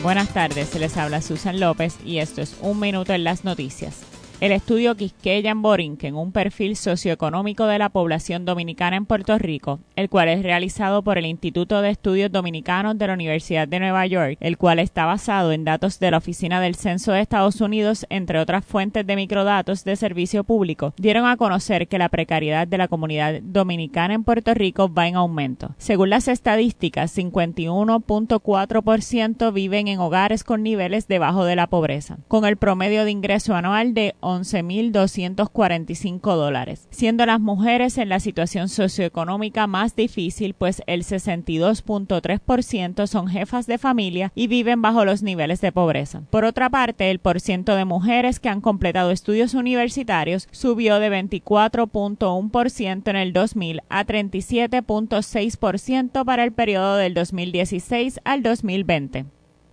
[0.00, 4.13] Buenas tardes, se les habla Susan López y esto es Un Minuto en las Noticias.
[4.40, 10.10] El estudio Quisqueya en un perfil socioeconómico de la población dominicana en Puerto Rico, el
[10.10, 14.36] cual es realizado por el Instituto de Estudios Dominicanos de la Universidad de Nueva York,
[14.40, 18.40] el cual está basado en datos de la Oficina del Censo de Estados Unidos, entre
[18.40, 22.88] otras fuentes de microdatos de servicio público, dieron a conocer que la precariedad de la
[22.88, 25.76] comunidad dominicana en Puerto Rico va en aumento.
[25.78, 32.56] Según las estadísticas, 51.4% viven en hogares con niveles debajo de la pobreza, con el
[32.56, 39.94] promedio de ingreso anual de 11.245 dólares, siendo las mujeres en la situación socioeconómica más
[39.94, 46.22] difícil, pues el 62.3% son jefas de familia y viven bajo los niveles de pobreza.
[46.30, 53.08] Por otra parte, el porciento de mujeres que han completado estudios universitarios subió de 24.1%
[53.08, 59.26] en el 2000 a 37.6% para el periodo del 2016 al 2020.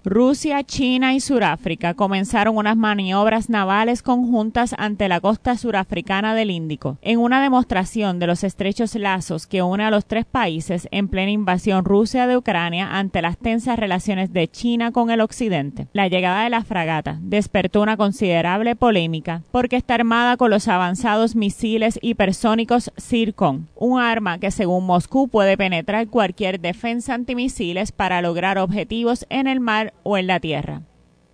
[0.03, 6.97] Rusia, China y Suráfrica comenzaron unas maniobras navales conjuntas ante la costa surafricana del Índico,
[7.03, 11.29] en una demostración de los estrechos lazos que une a los tres países en plena
[11.29, 15.87] invasión rusa de Ucrania ante las tensas relaciones de China con el occidente.
[15.93, 21.35] La llegada de la fragata despertó una considerable polémica porque está armada con los avanzados
[21.35, 28.57] misiles hipersónicos Zircon, un arma que según Moscú puede penetrar cualquier defensa antimisiles para lograr
[28.57, 30.83] objetivos en el mar o en la tierra.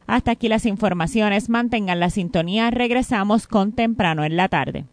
[0.08, 1.50] Hasta aquí las informaciones.
[1.50, 2.72] Mantengan la sintonía.
[2.72, 4.86] Regresamos con temprano en la tarde.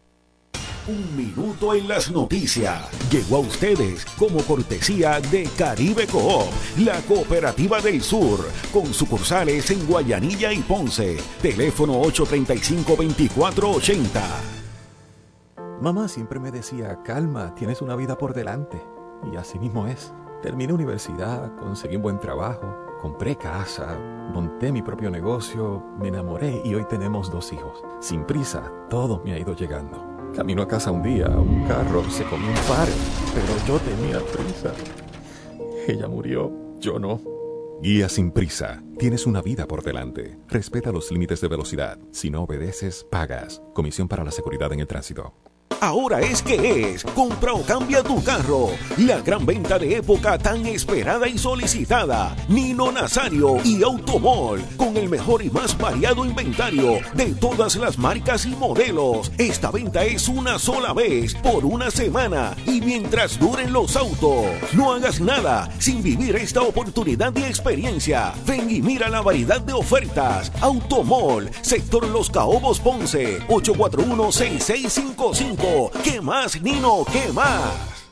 [0.87, 2.87] Un minuto en las noticias.
[3.09, 6.45] Llegó a ustedes como cortesía de Caribe Coop,
[6.77, 11.17] la cooperativa del sur, con sucursales en Guayanilla y Ponce.
[11.41, 14.21] Teléfono 835-2480.
[15.81, 18.79] Mamá siempre me decía, calma, tienes una vida por delante.
[19.33, 20.13] Y así mismo es.
[20.43, 23.99] Terminé universidad, conseguí un buen trabajo Compré casa,
[24.33, 27.83] monté mi propio negocio, me enamoré y hoy tenemos dos hijos.
[28.01, 30.03] Sin prisa, todo me ha ido llegando.
[30.35, 32.87] Camino a casa un día, un carro se comió un par,
[33.35, 34.73] pero yo tenía prisa.
[35.87, 37.21] Ella murió, yo no.
[37.79, 38.81] Guía sin prisa.
[38.97, 40.39] Tienes una vida por delante.
[40.47, 41.99] Respeta los límites de velocidad.
[42.09, 43.61] Si no obedeces, pagas.
[43.75, 45.31] Comisión para la Seguridad en el Tránsito.
[45.81, 47.03] Ahora es que es.
[47.03, 48.69] Compra o cambia tu carro.
[48.97, 52.35] La gran venta de época tan esperada y solicitada.
[52.47, 54.61] Nino Nazario y Automol.
[54.77, 59.31] Con el mejor y más variado inventario de todas las marcas y modelos.
[59.37, 64.45] Esta venta es una sola vez por una semana y mientras duren los autos.
[64.73, 68.33] No hagas nada sin vivir esta oportunidad y experiencia.
[68.45, 70.51] Ven y mira la variedad de ofertas.
[70.61, 75.64] Automol, sector Los Caobos Ponce, 841 6655
[76.03, 77.05] ¿Qué más, Nino?
[77.11, 78.07] ¿Qué más?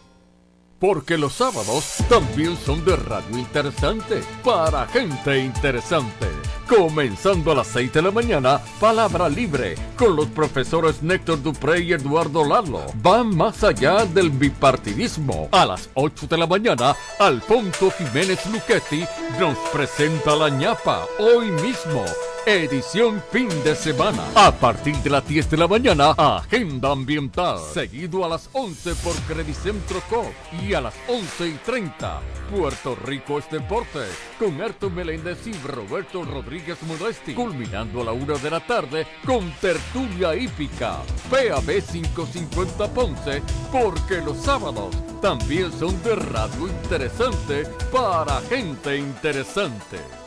[0.80, 7.92] Porque los sábados también son de radio interesante para gente interesante Comenzando a las 6
[7.92, 12.82] de la mañana, Palabra Libre, con los profesores Néctor Dupré y Eduardo Lalo.
[12.96, 15.50] Van más allá del bipartidismo.
[15.52, 19.04] A las 8 de la mañana, Alfonso Jiménez Luchetti
[19.40, 22.06] nos presenta la ñapa hoy mismo
[22.46, 24.24] edición fin de semana.
[24.36, 27.60] A partir de las 10 de la mañana, Agenda Ambiental.
[27.74, 30.26] Seguido a las 11 por Credicentro Co.
[30.62, 32.22] Y a las 11 y 30,
[32.52, 34.00] Puerto Rico es deporte.
[34.38, 37.34] Con Ayrton Meléndez y Roberto Rodríguez Modesti.
[37.34, 41.00] Culminando a la 1 de la tarde con Tertulia Hípica.
[41.30, 43.42] PAB 550 Ponce.
[43.72, 50.23] Porque los sábados también son de radio interesante para gente interesante.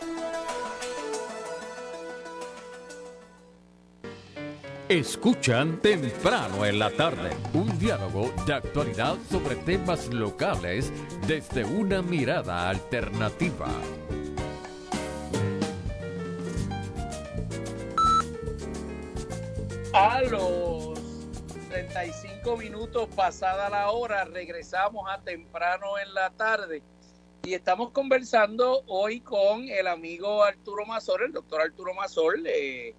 [4.89, 10.93] Escuchan temprano en la tarde un diálogo de actualidad sobre temas locales
[11.27, 13.67] desde una mirada alternativa.
[19.93, 21.01] A los
[21.69, 26.81] 35 minutos pasada la hora regresamos a temprano en la tarde
[27.43, 32.37] y estamos conversando hoy con el amigo Arturo Mazor, el doctor Arturo Mazor.
[32.45, 32.95] Eh,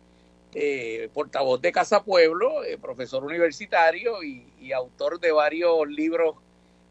[0.53, 6.35] eh, portavoz de Casa Pueblo, eh, profesor universitario y, autor de varios libros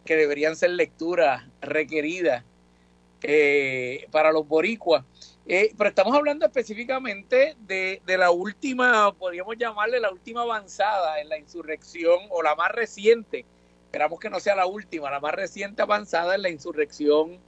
[0.05, 2.43] que deberían ser lecturas requeridas
[3.23, 5.05] eh, para los boricuas.
[5.47, 11.39] pero estamos hablando específicamente de, de, la última, podríamos llamarle la última avanzada en la
[11.39, 13.45] insurrección o la más reciente,
[13.85, 17.39] esperamos que no sea la última, la más reciente avanzada en la insurrección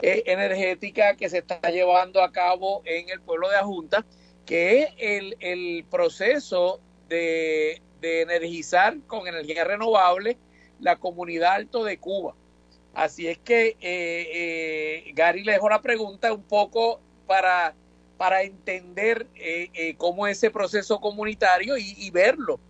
[0.00, 4.06] energética que se está llevando a cabo en el pueblo de Ajunta
[4.46, 10.38] que es el, proceso de, energizar con energía renovable
[10.78, 12.34] la comunidad alto de Cuba.
[12.94, 17.74] Así es que eh, eh, Gary le dejó la pregunta un poco para,
[18.16, 22.60] para entender eh, cómo es ese proceso comunitario y, verlo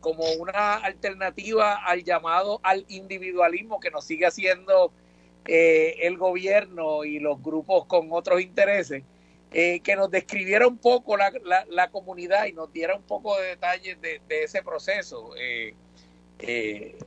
[0.00, 4.92] como una alternativa al llamado al individualismo que nos sigue haciendo
[5.46, 9.02] el gobierno y los grupos con otros intereses
[9.56, 11.30] eh, que nos describiera un poco la,
[11.70, 15.30] la, comunidad y nos diera un poco de detalles de, ese proceso.
[15.38, 15.74] Eh,
[16.40, 16.98] eh,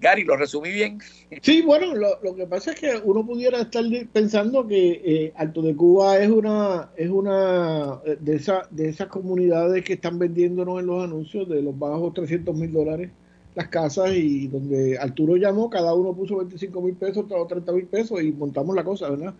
[0.00, 0.98] Gary, ¿lo resumí bien?
[1.42, 5.76] Sí, bueno, lo, lo, que pasa es que uno pudiera estar pensando que Alto de
[5.76, 11.04] Cuba es una es una de, esa, de esas comunidades que están vendiéndonos en los
[11.04, 13.10] anuncios de los bajos 300 mil dólares
[13.54, 17.86] las casas y donde Arturo llamó, cada uno puso 25 mil pesos, otro 30 mil
[17.86, 19.34] pesos y montamos la cosa, ¿verdad?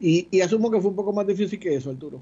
[0.00, 2.20] Y, asumo que fue un poco más difícil que eso, Arturo.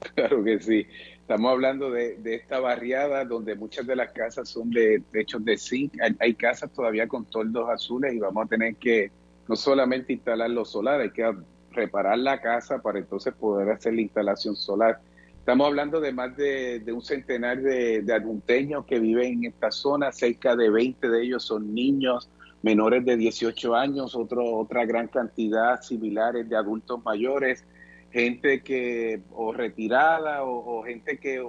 [0.14, 0.86] Claro que sí.
[1.20, 5.92] Estamos hablando de, esta barriada donde muchas de las casas son de techos de zinc.
[6.20, 9.10] Hay, casas todavía con toldos azules y vamos a tener que
[9.48, 11.34] no solamente instalar los solares, hay que
[11.72, 15.00] reparar la casa para entonces poder hacer la instalación solar.
[15.38, 20.54] Estamos hablando de más de, un centenar de, de que viven en esta zona, cerca
[20.54, 22.28] de 20 de ellos son niños
[22.62, 27.64] menores de 18 años, otro, otra gran cantidad similares de adultos mayores,
[28.10, 31.44] gente que o retirada o, gente que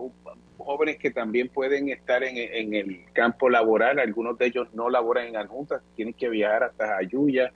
[0.57, 5.37] jóvenes que también pueden estar en, el campo laboral, algunos de ellos no laboran en
[5.37, 7.51] adjuntas, tienen que viajar hasta Ayuya.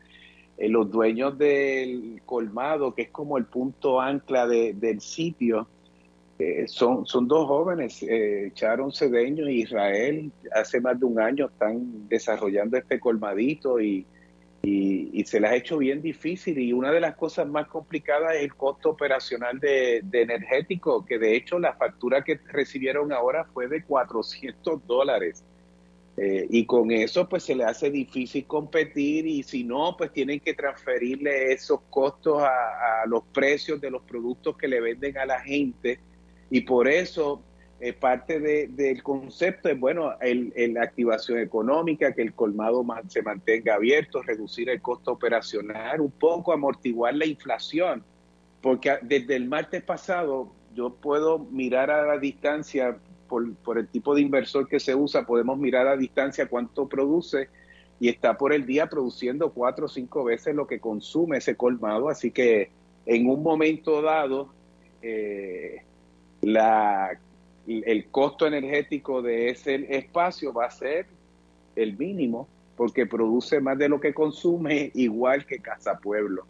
[0.58, 5.68] Eh, los dueños del colmado, que es como el punto ancla del sitio,
[6.44, 11.48] eh, son, son dos jóvenes, eh, Charon Cedeño y Israel, hace más de un año
[11.48, 14.06] están desarrollando este colmadito y,
[14.62, 18.44] y, se les ha hecho bien difícil y una de las cosas más complicadas es
[18.44, 23.84] el costo operacional de, energético, que de hecho la factura que recibieron ahora fue de
[23.84, 25.44] 400 dólares.
[26.16, 30.40] Eh, y con eso pues se le hace difícil competir y si no pues tienen
[30.40, 35.26] que transferirle esos costos a, a los precios de los productos que le venden a
[35.26, 36.00] la gente
[36.54, 37.42] y por eso
[37.80, 43.74] eh, parte del concepto es, bueno, el, la activación económica, que el colmado se mantenga
[43.74, 48.04] abierto, reducir el costo operacional, un poco amortiguar la inflación,
[48.62, 54.14] porque desde el martes pasado yo puedo mirar a la distancia, por, por el tipo
[54.14, 57.50] de inversor que se usa, podemos mirar a distancia cuánto produce
[58.00, 62.10] y está por el día produciendo cuatro o cinco veces lo que consume ese colmado,
[62.10, 62.70] así que
[63.08, 64.54] en un momento dado...
[65.02, 65.82] Eh,
[66.44, 67.18] la,
[67.68, 71.08] el costo energético de ese espacio va a ser
[71.76, 76.46] el mínimo porque produce más de lo que consume igual que Casa Pueblo.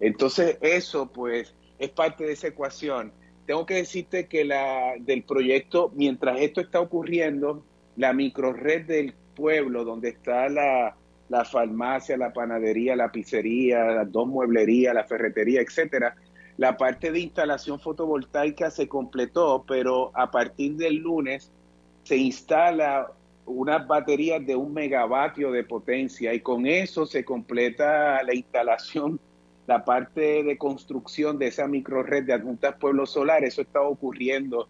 [0.00, 3.12] Entonces eso pues es parte de esa ecuación.
[3.46, 7.64] Tengo que decirte que la del proyecto, mientras esto está ocurriendo,
[7.96, 10.96] la microred del pueblo, donde está la,
[11.28, 16.14] la farmacia, la panadería, la pizzería, las dos mueblerías, la ferretería, etcétera,
[16.60, 21.50] La parte de instalación fotovoltaica se completó, pero a partir del lunes
[22.02, 23.10] se instala
[23.46, 29.18] unas baterías de un megavatio de potencia y con eso se completa la instalación,
[29.66, 33.54] la parte de construcción de esa microred de adjuntas pueblos solares.
[33.54, 34.68] Eso está ocurriendo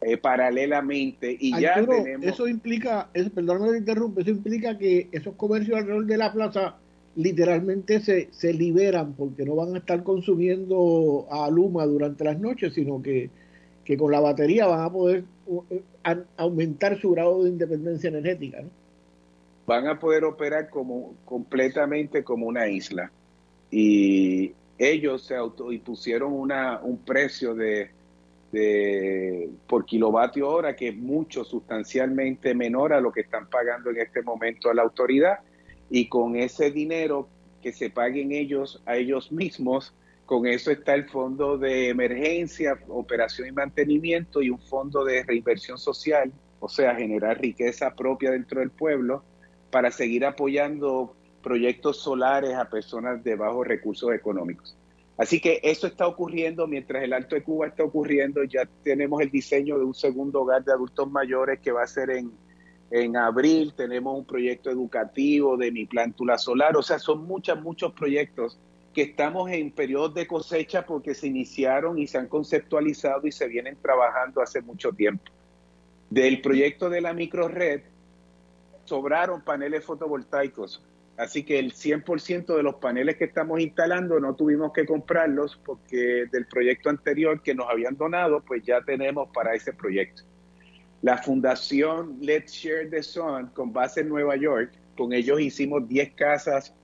[0.00, 2.26] eh, paralelamente y ya tenemos...
[2.26, 6.74] Eso implica, eso, perdón me interrumpe, eso implica que esos comercios alrededor de la plaza
[7.18, 12.74] literalmente se, se liberan porque no van a estar consumiendo a Luma durante las noches,
[12.74, 13.28] sino que,
[13.84, 15.24] que con la batería van a poder
[16.36, 18.62] aumentar su grado de independencia energética.
[19.66, 23.10] Van a poder operar como completamente como una isla.
[23.70, 27.90] Y ellos se autoimpusieron una, un precio de
[28.52, 33.98] de, por kilovatio hora, que es mucho, sustancialmente menor a lo que están pagando en
[33.98, 35.40] este momento a la autoridad.
[35.90, 37.28] Y con ese dinero
[37.62, 39.94] que se paguen ellos a ellos mismos,
[40.26, 45.78] con eso está el fondo de emergencia, operación y mantenimiento y un fondo de reinversión
[45.78, 46.30] social,
[46.60, 49.22] o sea, generar riqueza propia dentro del pueblo
[49.70, 54.76] para seguir apoyando proyectos solares a personas de bajos recursos económicos.
[55.16, 58.44] Así que eso está ocurriendo mientras el Alto de Cuba está ocurriendo.
[58.44, 62.10] Ya tenemos el diseño de un segundo hogar de adultos mayores que va a ser
[62.10, 62.30] en,
[62.90, 63.74] en abril.
[63.76, 66.76] Tenemos un proyecto educativo de mi plántula solar.
[66.76, 68.58] O sea, son muchos, muchos proyectos
[68.94, 73.46] que estamos en periodos de cosecha porque se iniciaron y se han conceptualizado y se
[73.46, 75.30] vienen trabajando hace mucho tiempo.
[76.10, 77.82] Del proyecto de la microred
[78.84, 80.82] sobraron paneles fotovoltaicos
[81.18, 86.26] Así que el 100% de los paneles que estamos instalando no tuvimos que comprarlos porque
[86.30, 90.22] del proyecto anterior que nos habían donado, pues ya tenemos para ese proyecto.
[91.02, 96.14] La fundación Let's Share the Sun, con base en Nueva York, con ellos hicimos 10
[96.14, 96.74] casas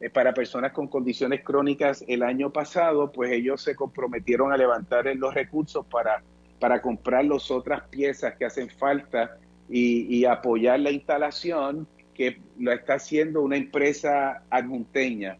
[0.00, 5.04] eh, para personas con condiciones crónicas el año pasado, pues ellos se comprometieron a levantar
[5.16, 6.22] los recursos para,
[6.58, 12.94] para comprar las otras piezas que hacen falta y, apoyar la instalación que lo está
[12.94, 15.38] haciendo una empresa adjunteña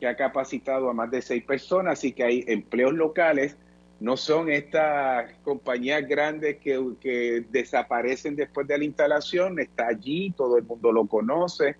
[0.00, 3.56] que ha capacitado a más de seis personas y que hay empleos locales.
[3.98, 10.64] No son estas compañías grandes que, desaparecen después de la instalación, está allí, todo el
[10.64, 11.76] mundo lo conoce,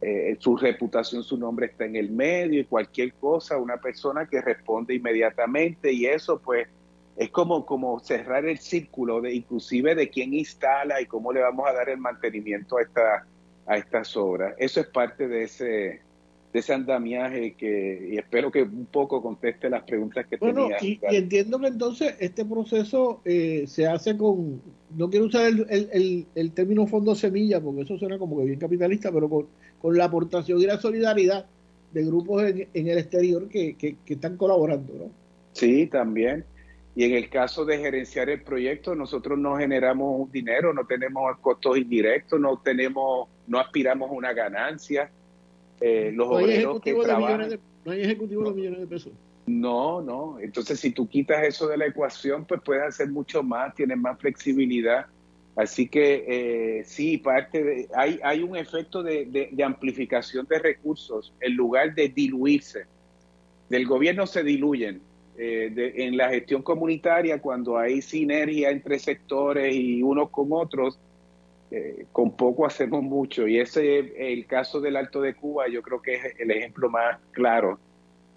[0.00, 4.40] eh, su reputación, su nombre está en el medio y cualquier cosa, una persona que
[4.40, 6.66] responde inmediatamente y eso pues
[7.16, 11.68] es como, como cerrar el círculo de inclusive de quién instala y cómo le vamos
[11.68, 13.26] a dar el mantenimiento a esta
[13.70, 14.54] a estas obras.
[14.58, 16.00] Eso es parte de ese,
[16.52, 20.98] de ese andamiaje que, y espero que un poco conteste las preguntas que bueno, Y,
[21.10, 24.60] y, entiendo que entonces este proceso eh, se hace con,
[24.96, 28.58] no quiero usar el, el, el, término fondo semilla, porque eso suena como que bien
[28.58, 29.46] capitalista, pero con,
[29.80, 31.46] con la aportación y la solidaridad
[31.92, 35.10] de grupos en, en el exterior que, que, que están colaborando, ¿no?
[35.52, 36.44] Sí, también.
[36.96, 41.78] Y en el caso de gerenciar el proyecto, nosotros no generamos dinero, no tenemos costos
[41.78, 45.10] indirectos, no tenemos, no aspiramos a una ganancia.
[45.80, 47.58] Eh, los obreros que trabajan.
[47.84, 49.12] no hay ejecutivo de millones de pesos.
[49.46, 50.38] No, no.
[50.38, 54.18] Entonces, si tú quitas eso de la ecuación, pues puedes hacer mucho más, tienes más
[54.18, 55.06] flexibilidad.
[55.56, 61.32] Así que eh, sí, parte de, hay, hay un efecto de, de amplificación de recursos
[61.40, 62.84] en lugar de diluirse.
[63.68, 65.00] Del gobierno se diluyen,
[65.42, 70.98] eh, en la gestión comunitaria, cuando hay sinergia entre sectores y unos con otros,
[71.70, 73.46] eh, con poco hacemos mucho.
[73.46, 76.88] Y ese es el caso del Alto de Cuba, yo creo que es el ejemplo
[76.90, 77.78] más claro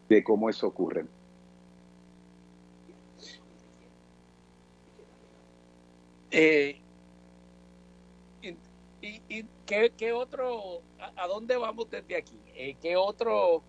[0.10, 1.06] de cómo eso ocurre.
[6.32, 6.80] Eh,
[9.02, 12.40] ¿Y, qué, otro, a, dónde vamos desde aquí?
[12.82, 13.64] ¿Qué otro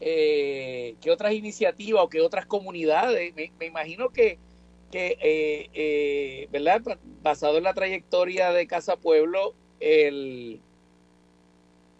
[0.00, 3.34] eh, qué otras iniciativas o qué otras comunidades.
[3.34, 4.38] Me, imagino que,
[4.90, 6.82] que eh, eh, ¿verdad?
[7.22, 10.60] Basado en la trayectoria de Casa Pueblo, el,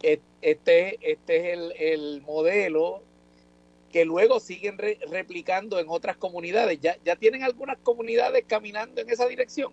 [0.00, 3.02] este, este es el, modelo
[3.92, 4.76] que luego siguen
[5.10, 6.78] replicando en otras comunidades.
[6.80, 9.72] ¿Ya, ¿Ya tienen algunas comunidades caminando en esa dirección?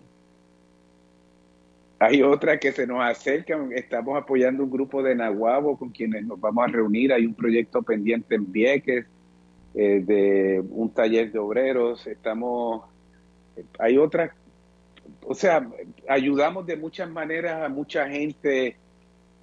[1.98, 6.38] Hay otra que se nos acerca, estamos apoyando un grupo de Nahuabo con quienes nos
[6.38, 7.12] vamos a reunir.
[7.12, 9.06] Hay un proyecto pendiente en Vieques
[9.74, 12.06] eh, de un taller de obreros.
[12.06, 12.84] Estamos,
[13.78, 14.32] hay otras,
[15.24, 15.68] o sea,
[16.08, 18.76] ayudamos de muchas maneras a mucha gente,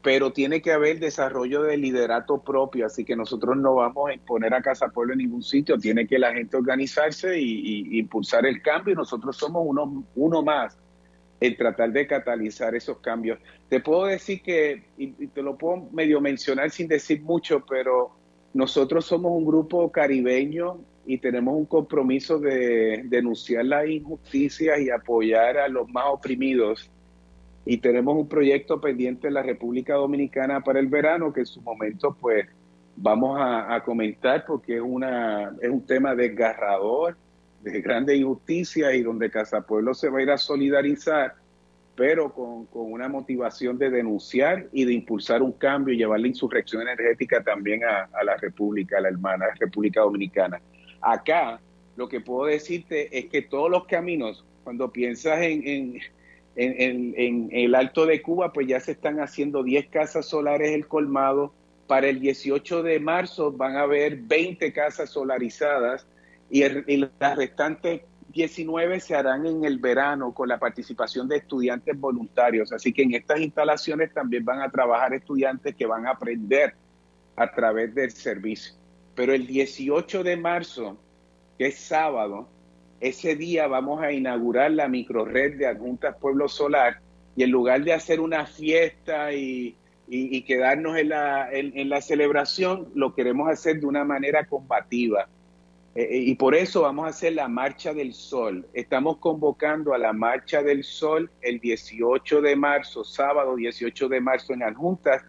[0.01, 4.53] pero tiene que haber desarrollo de liderato propio, así que nosotros no vamos a imponer
[4.53, 5.77] a Casa Pueblo en ningún sitio.
[5.77, 10.77] Tiene que la gente organizarse y, impulsar el cambio y nosotros somos uno, uno más
[11.39, 13.39] en tratar de catalizar esos cambios.
[13.69, 18.11] Te puedo decir que, y, te lo puedo medio mencionar sin decir mucho, pero
[18.53, 25.57] nosotros somos un grupo caribeño y tenemos un compromiso de denunciar las injusticias y apoyar
[25.57, 26.89] a los más oprimidos.
[27.65, 31.61] Y tenemos un proyecto pendiente en la República Dominicana para el verano que en su
[31.61, 32.47] momento pues
[32.95, 37.17] vamos a, comentar porque es, una, es un tema desgarrador,
[37.61, 41.35] de grandes injusticias y donde Casa Pueblo se va a ir a solidarizar,
[41.95, 46.81] pero con, una motivación de denunciar y de impulsar un cambio y llevar la insurrección
[46.81, 50.59] energética también a, a la República, a la hermana República Dominicana.
[51.03, 51.59] Acá
[51.95, 55.99] lo que puedo decirte es que todos los caminos, cuando piensas en,
[56.55, 61.53] el Alto de Cuba, pues ya se están haciendo 10 casas solares el colmado.
[61.87, 66.07] Para el 18 de marzo van a haber 20 casas solarizadas
[66.49, 68.01] y, y las restantes
[68.33, 72.71] 19 se harán en el verano con la participación de estudiantes voluntarios.
[72.71, 76.73] Así que en estas instalaciones también van a trabajar estudiantes que van a aprender
[77.35, 78.73] a través del servicio.
[79.15, 80.97] Pero el 18 de marzo,
[81.57, 82.47] que es sábado,
[82.99, 86.99] ese día vamos a inaugurar la microred de Adjuntas Pueblo Solar
[87.35, 89.75] y en lugar de hacer una fiesta y,
[90.47, 95.27] quedarnos en la, en, la celebración, lo queremos hacer de una manera combativa.
[95.95, 98.65] Eh, eh, y por eso vamos a hacer la Marcha del Sol.
[98.73, 104.53] Estamos convocando a la Marcha del Sol el 18 de marzo, sábado 18 de marzo
[104.53, 105.23] en Adjuntas,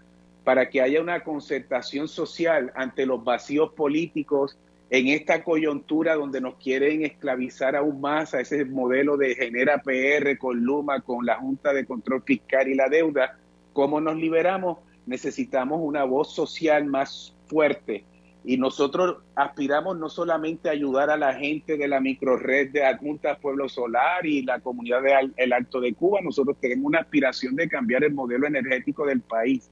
[0.45, 4.59] para que haya una concertación social ante los vacíos políticos
[4.91, 10.37] en esta coyuntura donde nos quieren esclavizar aún más a ese modelo de genera PR
[10.39, 13.39] con Luma, con la Junta de Control Fiscal y la deuda.
[13.73, 14.79] ¿Cómo nos liberamos?
[15.07, 18.05] Necesitamos una voz social más fuerte.
[18.45, 23.39] Y nosotros aspiramos no solamente a ayudar a la gente de la microred de Adjuntas
[23.39, 25.01] Pueblo Solar y la comunidad
[25.35, 29.71] del Alto de Cuba, nosotros tenemos una aspiración de cambiar el modelo energético del país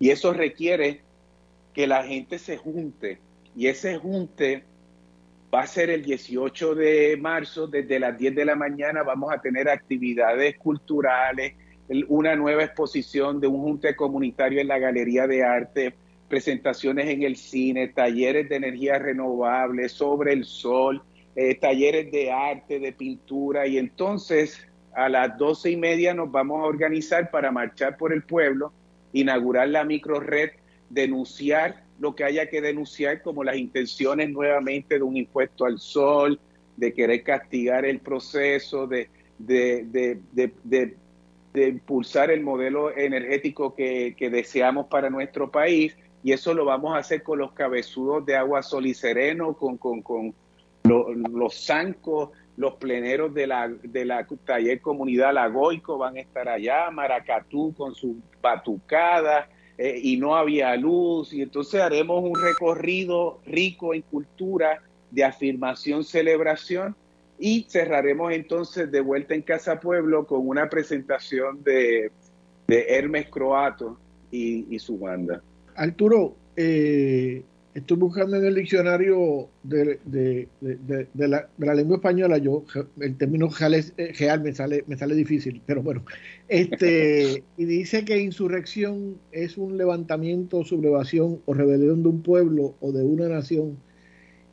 [0.00, 1.02] y eso requiere
[1.74, 3.18] que la gente se junte.
[3.54, 4.64] Y ese junte
[5.54, 9.40] va a ser el 18 de marzo, desde las 10 de la mañana vamos a
[9.40, 11.54] tener actividades culturales,
[12.08, 15.94] una nueva exposición de un junte comunitario en la Galería de Arte,
[16.28, 21.02] presentaciones en el cine, talleres de energía renovable, sobre el sol,
[21.34, 26.60] eh, talleres de arte, de pintura, y entonces a las doce y media nos vamos
[26.60, 28.72] a organizar para marchar por el pueblo
[29.12, 30.50] inaugurar la microred,
[30.88, 36.40] denunciar lo que haya que denunciar, como las intenciones nuevamente de un impuesto al sol,
[36.76, 40.96] de querer castigar el proceso, de, de,
[41.54, 45.94] impulsar el modelo energético que, deseamos para nuestro país.
[46.22, 49.76] Y eso lo vamos a hacer con los cabezudos de agua sol y sereno, con,
[49.76, 50.34] con,
[50.84, 56.90] los zancos, los pleneros de la, de la taller comunidad Lagoico van a estar allá,
[56.90, 59.48] Maracatú con su batucada,
[59.78, 66.04] eh, y no había luz, y entonces haremos un recorrido rico en cultura de afirmación,
[66.04, 66.94] celebración,
[67.38, 72.12] y cerraremos entonces de vuelta en Casa Pueblo con una presentación de,
[72.68, 73.98] Hermes Croato
[74.30, 75.42] y, y su banda.
[75.74, 77.42] Arturo, eh,
[77.74, 82.64] estoy buscando en el diccionario de, de, de, de la, la, lengua española, yo
[83.00, 86.04] el término eh, real me sale, me sale difícil, pero bueno,
[86.48, 92.92] este, y dice que insurrección es un levantamiento, sublevación o rebelión de un pueblo o
[92.92, 93.78] de una nación.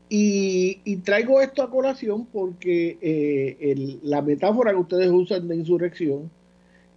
[0.10, 5.58] Y, y traigo esto a colación porque eh, el, la metáfora que ustedes usan de
[5.58, 6.32] insurrección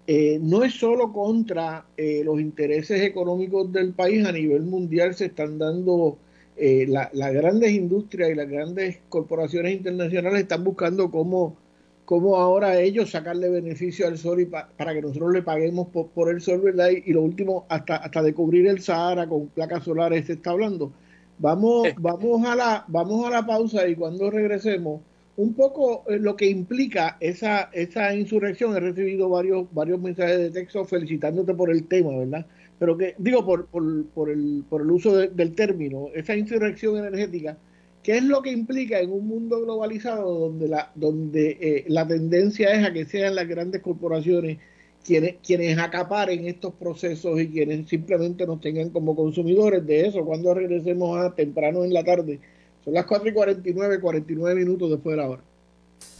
[0.06, 5.26] eh, no es solo contra eh, los intereses económicos del país, a nivel mundial se
[5.26, 6.18] están dando,
[6.56, 11.56] eh, las grandes industrias y las grandes corporaciones internacionales están buscando cómo,
[12.04, 16.40] cómo ahora ellos sacarle beneficio al sol y para que nosotros le paguemos por, el
[16.40, 16.90] sol, ¿verdad?
[16.90, 20.92] Y, lo último, hasta, hasta de cubrir el Sahara con placas solares se está hablando.
[21.38, 25.00] Vamos, vamos, a la, vamos a la pausa y cuando regresemos
[25.40, 30.50] un poco eh, lo que implica esa, esa insurrección, he recibido varios, varios mensajes de
[30.50, 32.46] texto felicitándote por el tema, ¿verdad?
[32.78, 37.56] Pero que, digo, por, por, por, el, por el uso del término, esa insurrección energética,
[38.02, 42.74] ¿qué es lo que implica en un mundo globalizado donde la, donde, eh, la tendencia
[42.74, 44.58] es a que sean las grandes corporaciones
[45.06, 50.22] quienes, quienes acaparen estos procesos y quienes simplemente nos tengan como consumidores de eso?
[50.22, 52.40] Cuando regresemos a temprano en la tarde
[52.84, 55.42] son las 4 y 49, 49 minutos después de la hora.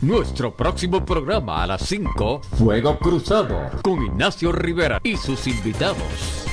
[0.00, 6.46] Nuestro próximo programa a las 5, Fuego Cruzado, con Ignacio Rivera y sus invitados.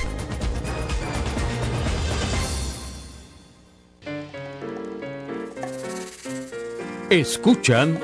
[7.08, 8.00] Escuchan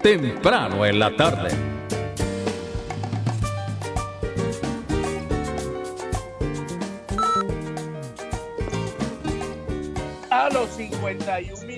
[0.00, 1.50] temprano en la tarde.
[10.30, 11.77] A los 51 minutos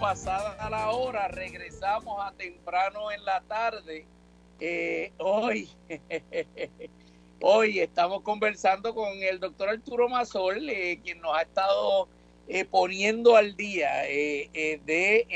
[0.00, 4.06] pasada la hora, regresamos a temprano en la tarde.
[4.58, 5.68] Eh, hoy,
[7.42, 12.08] hoy estamos conversando con el doctor Arturo Mazol, eh, quien nos ha estado
[12.48, 15.26] eh, poniendo al día de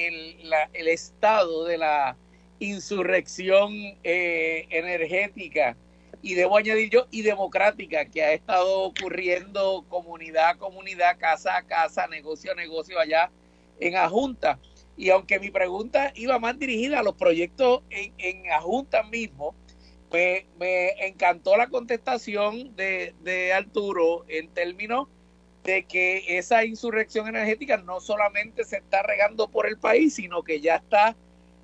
[0.73, 2.17] el estado de la
[2.61, 5.77] insurrección energética
[6.23, 11.63] y debo añadir yo, y democrática, que ha estado ocurriendo comunidad a comunidad, casa a
[11.63, 13.31] casa, negocio a negocio allá
[13.81, 14.59] en Ajunta.
[14.97, 19.55] Y aunque mi pregunta iba más dirigida a los proyectos en, en Ajunta mismo,
[20.13, 25.09] me, me encantó la contestación de, de Arturo en términos
[25.65, 30.61] de que esa insurrección energética no solamente se está regando por el país, sino que
[30.61, 31.17] ya está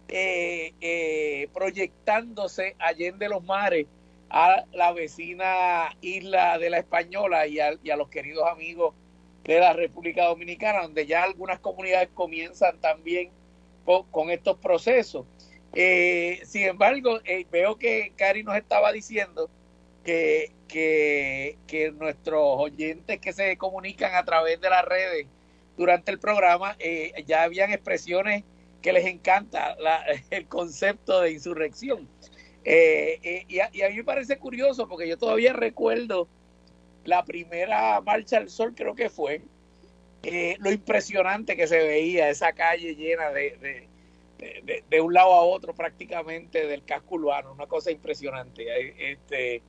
[0.08, 3.86] eh, eh, proyectándose allende los mares
[4.30, 8.94] a la vecina isla de la Española y a, los queridos amigos
[9.46, 13.30] de la República Dominicana, donde ya algunas comunidades comienzan también
[13.84, 15.26] con, estos procesos.
[15.72, 19.48] Eh, sin embargo, eh, veo que Cari nos estaba diciendo
[20.02, 25.26] que, que, nuestros oyentes que se comunican a través de las redes
[25.76, 28.44] durante el programa eh, ya habían expresiones
[28.82, 29.76] que les encanta
[30.30, 32.08] el concepto de insurrección.
[32.64, 36.28] Eh, eh, y, a, mí me parece curioso porque yo todavía recuerdo
[37.06, 39.42] la primera marcha al sol, creo que fue,
[40.22, 43.86] eh, lo impresionante que se veía esa calle llena de,
[44.88, 49.12] de, un lado a otro prácticamente del casco urbano, una cosa impresionante.
[49.12, 49.62] Este,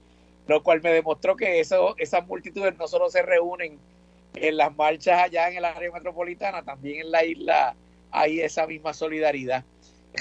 [0.47, 3.79] lo cual me demostró que eso, esas multitudes no solo se reúnen
[4.33, 7.75] en las marchas allá en el área metropolitana, también en la isla
[8.11, 9.63] hay esa misma solidaridad.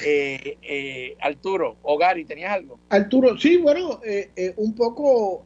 [0.04, 2.78] Eh, eh, Arturo, o Gary, ¿tenías algo?
[2.88, 5.44] Arturo, sí, bueno, eh, eh, un poco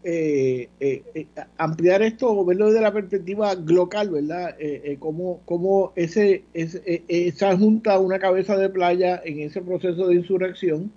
[1.56, 4.56] ampliar esto, verlo desde la perspectiva global, ¿verdad?
[4.98, 10.92] cómo, cómo ese, ese, esa junta una cabeza de playa en ese proceso de insurrección,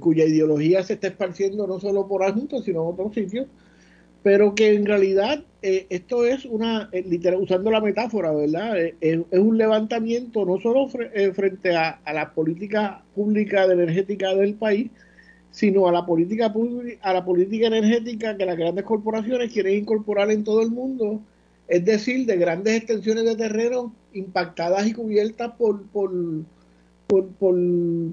[0.00, 3.46] cuya ideología se está esparciendo no solo por Junta, sino en otros sitios,
[4.24, 8.80] pero que en realidad eh, esto es una, eh, usando la metáfora, ¿verdad?
[8.80, 14.90] Eh, es, un levantamiento no solo frente a, la política pública de energética del país,
[15.50, 16.52] sino a la política
[17.02, 21.20] a la política energética que las grandes corporaciones quieren incorporar en todo el mundo,
[21.68, 26.10] es decir, de grandes extensiones de terreno impactadas y cubiertas por, por,
[27.08, 27.54] por, por,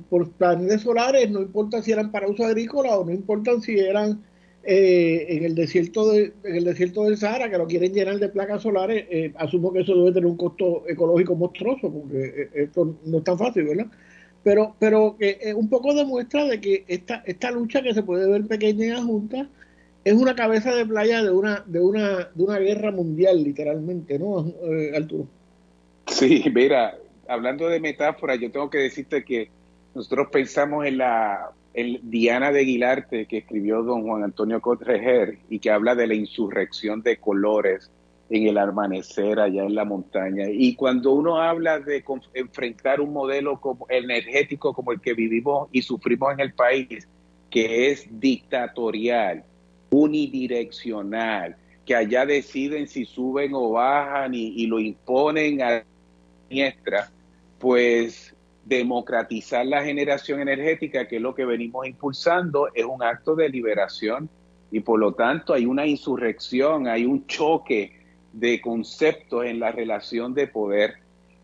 [0.10, 4.22] por paneles solares, no importa si eran para uso agrícola o no importa si eran
[4.64, 8.30] eh, en el desierto de, en el desierto del Sahara que lo quieren llenar de
[8.30, 12.96] placas solares eh, asumo que eso debe tener un costo ecológico monstruoso porque eh, esto
[13.06, 13.88] no es tan fácil verdad
[14.44, 18.48] pero, pero que un poco demuestra de que esta, esta lucha que se puede ver
[18.48, 19.48] pequeña en Junta
[20.04, 24.48] es una cabeza de playa de una, de una, de una guerra mundial, literalmente, ¿no,
[24.64, 25.28] eh, Arturo?
[26.08, 26.98] Sí, mira,
[27.28, 29.50] hablando de metáfora, yo tengo que decirte que
[29.94, 35.72] nosotros pensamos en la Diana de Aguilarte que escribió don Juan Antonio Cotrejer y que
[35.72, 37.90] habla de la insurrección de colores
[38.30, 40.46] en el amanecer allá en la montaña.
[40.50, 42.04] Y cuando uno habla de
[42.34, 47.08] enfrentar un modelo como energético como el que vivimos y sufrimos en el país,
[47.50, 49.44] que es dictatorial,
[49.90, 55.84] unidireccional, que allá deciden si suben o bajan y, lo imponen a
[56.50, 57.12] nuestra,
[57.60, 58.34] pues
[58.66, 64.30] democratizar la generación energética, que es lo que venimos impulsando, es un acto de liberación
[64.72, 68.00] y por lo tanto hay una insurrección, hay un choque
[68.32, 70.96] de conceptos en la relación de poder.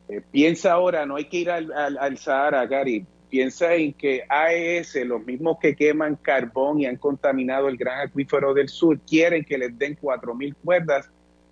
[0.08, 4.96] Eh, piensa ahora, no hay que ir al, al, Sahara, Gary, piensa en que AES,
[5.06, 9.58] los mismos que queman carbón y han contaminado el gran acuífero del sur, quieren que
[9.58, 11.10] les den 4.000 cuerdas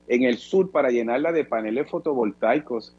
[0.07, 2.95] en el sur para llenarla de paneles fotovoltaicos.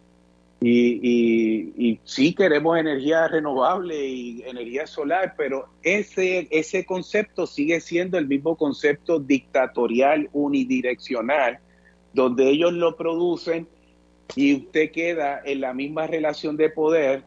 [0.59, 8.17] Y, y, sí queremos energía renovable y energía solar, pero ese, ese concepto sigue siendo
[8.17, 11.59] el mismo concepto dictatorial, unidireccional,
[12.15, 13.69] donde ellos lo producen
[14.35, 17.23] y usted queda en la misma relación de poder,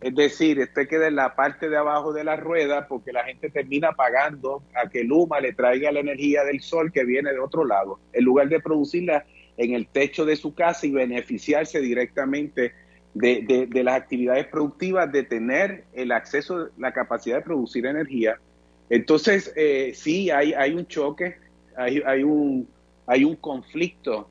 [0.00, 3.50] es decir, usted queda en la parte de abajo de la rueda porque la gente
[3.50, 7.64] termina pagando a que Luma le traiga la energía del sol que viene de otro
[7.66, 9.26] lado, en lugar de producirla
[9.60, 12.72] en el techo de su casa y beneficiarse directamente
[13.14, 18.38] de, las actividades productivas, de tener el acceso, la capacidad de producir energía.
[18.88, 21.36] Entonces, eh, sí, hay, hay un choque,
[21.76, 22.68] hay, hay un
[23.10, 24.28] hay un conflicto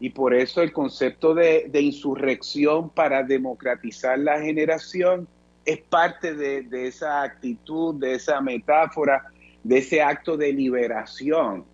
[0.00, 5.28] y por eso el concepto de, insurrección para democratizar la generación
[5.64, 9.26] es parte de, esa actitud, de esa metáfora,
[9.62, 11.64] de ese acto de liberación,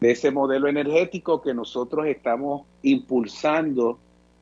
[0.00, 3.98] de ese modelo energético que nosotros estamos impulsando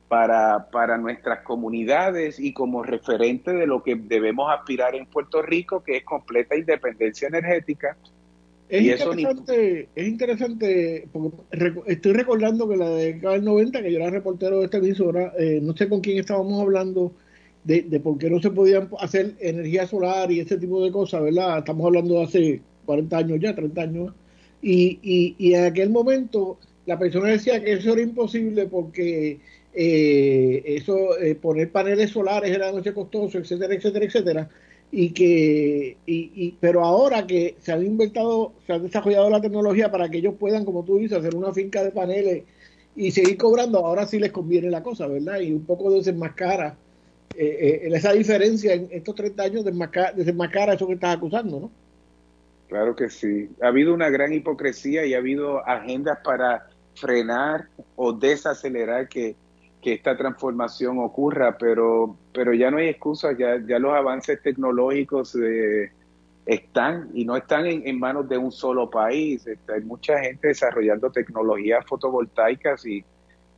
[0.07, 5.83] para, para nuestras comunidades y como referente de lo que debemos aspirar en Puerto Rico,
[5.83, 7.97] que es completa independencia energética
[8.67, 11.37] es interesante, es interesante, porque
[11.85, 15.59] estoy recordando que la década del 90, que yo era reportero de esta emisora, eh,
[15.61, 17.13] no sé con quién estábamos hablando
[17.63, 21.21] de, de por qué no se podían hacer energía solar y ese tipo de cosas,
[21.21, 21.59] ¿verdad?
[21.59, 24.13] Estamos hablando de hace 40 años ya, 30 años.
[24.67, 26.57] Y, y, y en aquel momento
[26.87, 29.39] la persona decía que eso era imposible porque
[29.75, 34.49] eh, eso eh, poner paneles solares era noche costoso, etcétera, etcétera, etcétera
[34.91, 40.09] y que y, pero ahora que se han inventado se ha desarrollado la tecnología para
[40.09, 42.43] que ellos puedan como tú dices hacer una finca de paneles
[42.95, 46.75] y seguir cobrando ahora sí les conviene la cosa verdad y un poco desenmascara
[47.37, 51.84] eh, eh, esa diferencia en estos 30 años desenmascara, eso que estás acusando no
[52.67, 58.13] claro que sí ha habido una gran hipocresía y ha habido agendas para frenar o
[58.13, 59.35] desacelerar que
[59.85, 65.35] que esta transformación ocurra, pero, pero ya no hay excusas, ya, ya los avances tecnológicos
[65.35, 65.91] eh,
[66.43, 69.45] están y no están en, manos de un solo país.
[69.45, 73.05] Este, hay mucha gente desarrollando tecnologías fotovoltaicas y,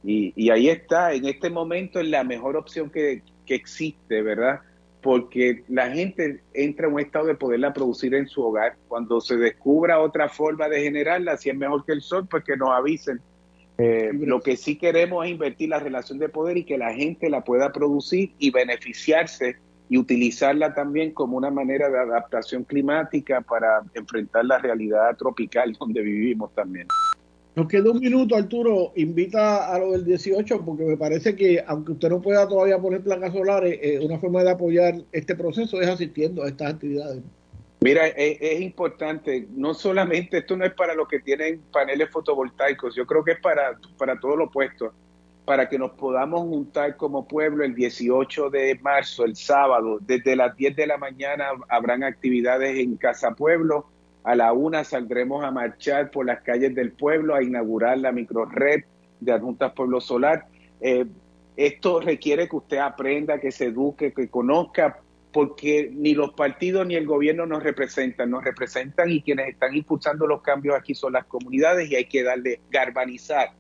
[0.04, 4.60] y, ahí está, en este momento es la mejor opción que, que existe, ¿verdad?
[5.08, 8.76] Porque la gente entra en un estado de poderla producir en su hogar.
[8.90, 12.58] Cuando se descubra otra forma de generarla, si es mejor que el sol, pues que
[12.58, 13.22] nos avisen
[13.78, 17.30] eh, lo que sí queremos es invertir la relación de poder y que la gente
[17.30, 19.56] la pueda producir y beneficiarse
[19.88, 26.02] y utilizarla también como una manera de adaptación climática para enfrentar la realidad tropical donde
[26.02, 26.86] vivimos también.
[27.58, 28.94] Nos queda un minuto, Arturo.
[28.98, 33.02] Invita a lo del 18 porque me parece que aunque usted no pueda todavía poner
[33.02, 37.24] placas solares, eh, una forma de apoyar este proceso es asistiendo a estas actividades.
[37.80, 43.08] Mira, es, importante, no solamente esto no es para los que tienen paneles fotovoltaicos, yo
[43.08, 44.94] creo que es para, para todo lo opuesto,
[45.44, 50.56] para que nos podamos juntar como pueblo el 18 de marzo, el sábado, desde las
[50.56, 53.88] 10 de la mañana habrán actividades en Casa Pueblo,
[54.24, 58.84] a la una saldremos a marchar por las calles del pueblo a inaugurar la microred
[59.20, 60.46] de Adjuntas Pueblo Solar.
[60.82, 61.06] Eh,
[61.56, 65.00] esto requiere que usted aprenda, que se eduque, que conozca
[65.32, 70.26] porque ni los partidos ni el gobierno nos representan, nos representan y quienes están impulsando
[70.26, 73.52] los cambios aquí son las comunidades y hay que darle, galvanizar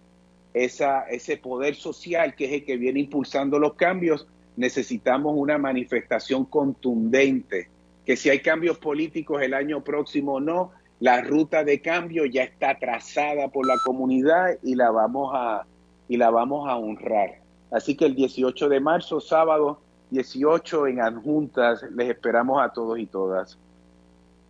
[0.53, 4.27] esa, ese poder social que es el que viene impulsando los cambios.
[4.55, 7.69] Necesitamos una manifestación contundente,
[8.07, 12.43] que si hay cambios políticos el año próximo o no, la ruta de cambio ya
[12.43, 15.65] está trazada por la comunidad y la vamos a,
[16.07, 17.41] y la vamos a honrar.
[17.69, 19.81] Así que el 18 de marzo, sábado,
[20.11, 21.83] 18 en adjuntas.
[21.91, 23.59] Les esperamos a todos y todas.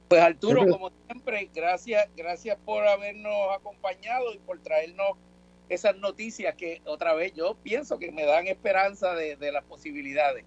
[0.08, 5.14] Pues Arturo, como siempre, gracias, gracias por habernos acompañado y por traernos
[5.68, 10.46] esas noticias que otra vez yo pienso que me dan esperanza de, de las posibilidades.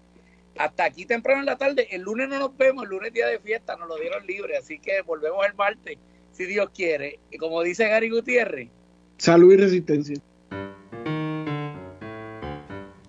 [0.57, 3.39] Hasta aquí temprano en la tarde, el lunes no nos vemos, el lunes día de
[3.39, 5.97] fiesta, nos lo dieron libre, así que volvemos el martes,
[6.31, 7.19] si Dios quiere.
[7.31, 8.69] Y como dice Gary Gutiérrez.
[9.17, 10.17] Salud y resistencia.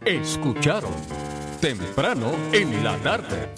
[0.05, 0.93] Escucharon
[1.61, 3.49] temprano en la tarde.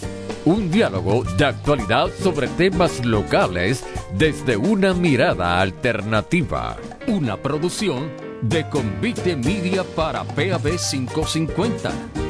[0.45, 3.83] Un diálogo de actualidad sobre temas locales
[4.15, 6.77] desde una mirada alternativa.
[7.07, 8.11] Una producción
[8.43, 12.24] de Convite Media para PAB 550.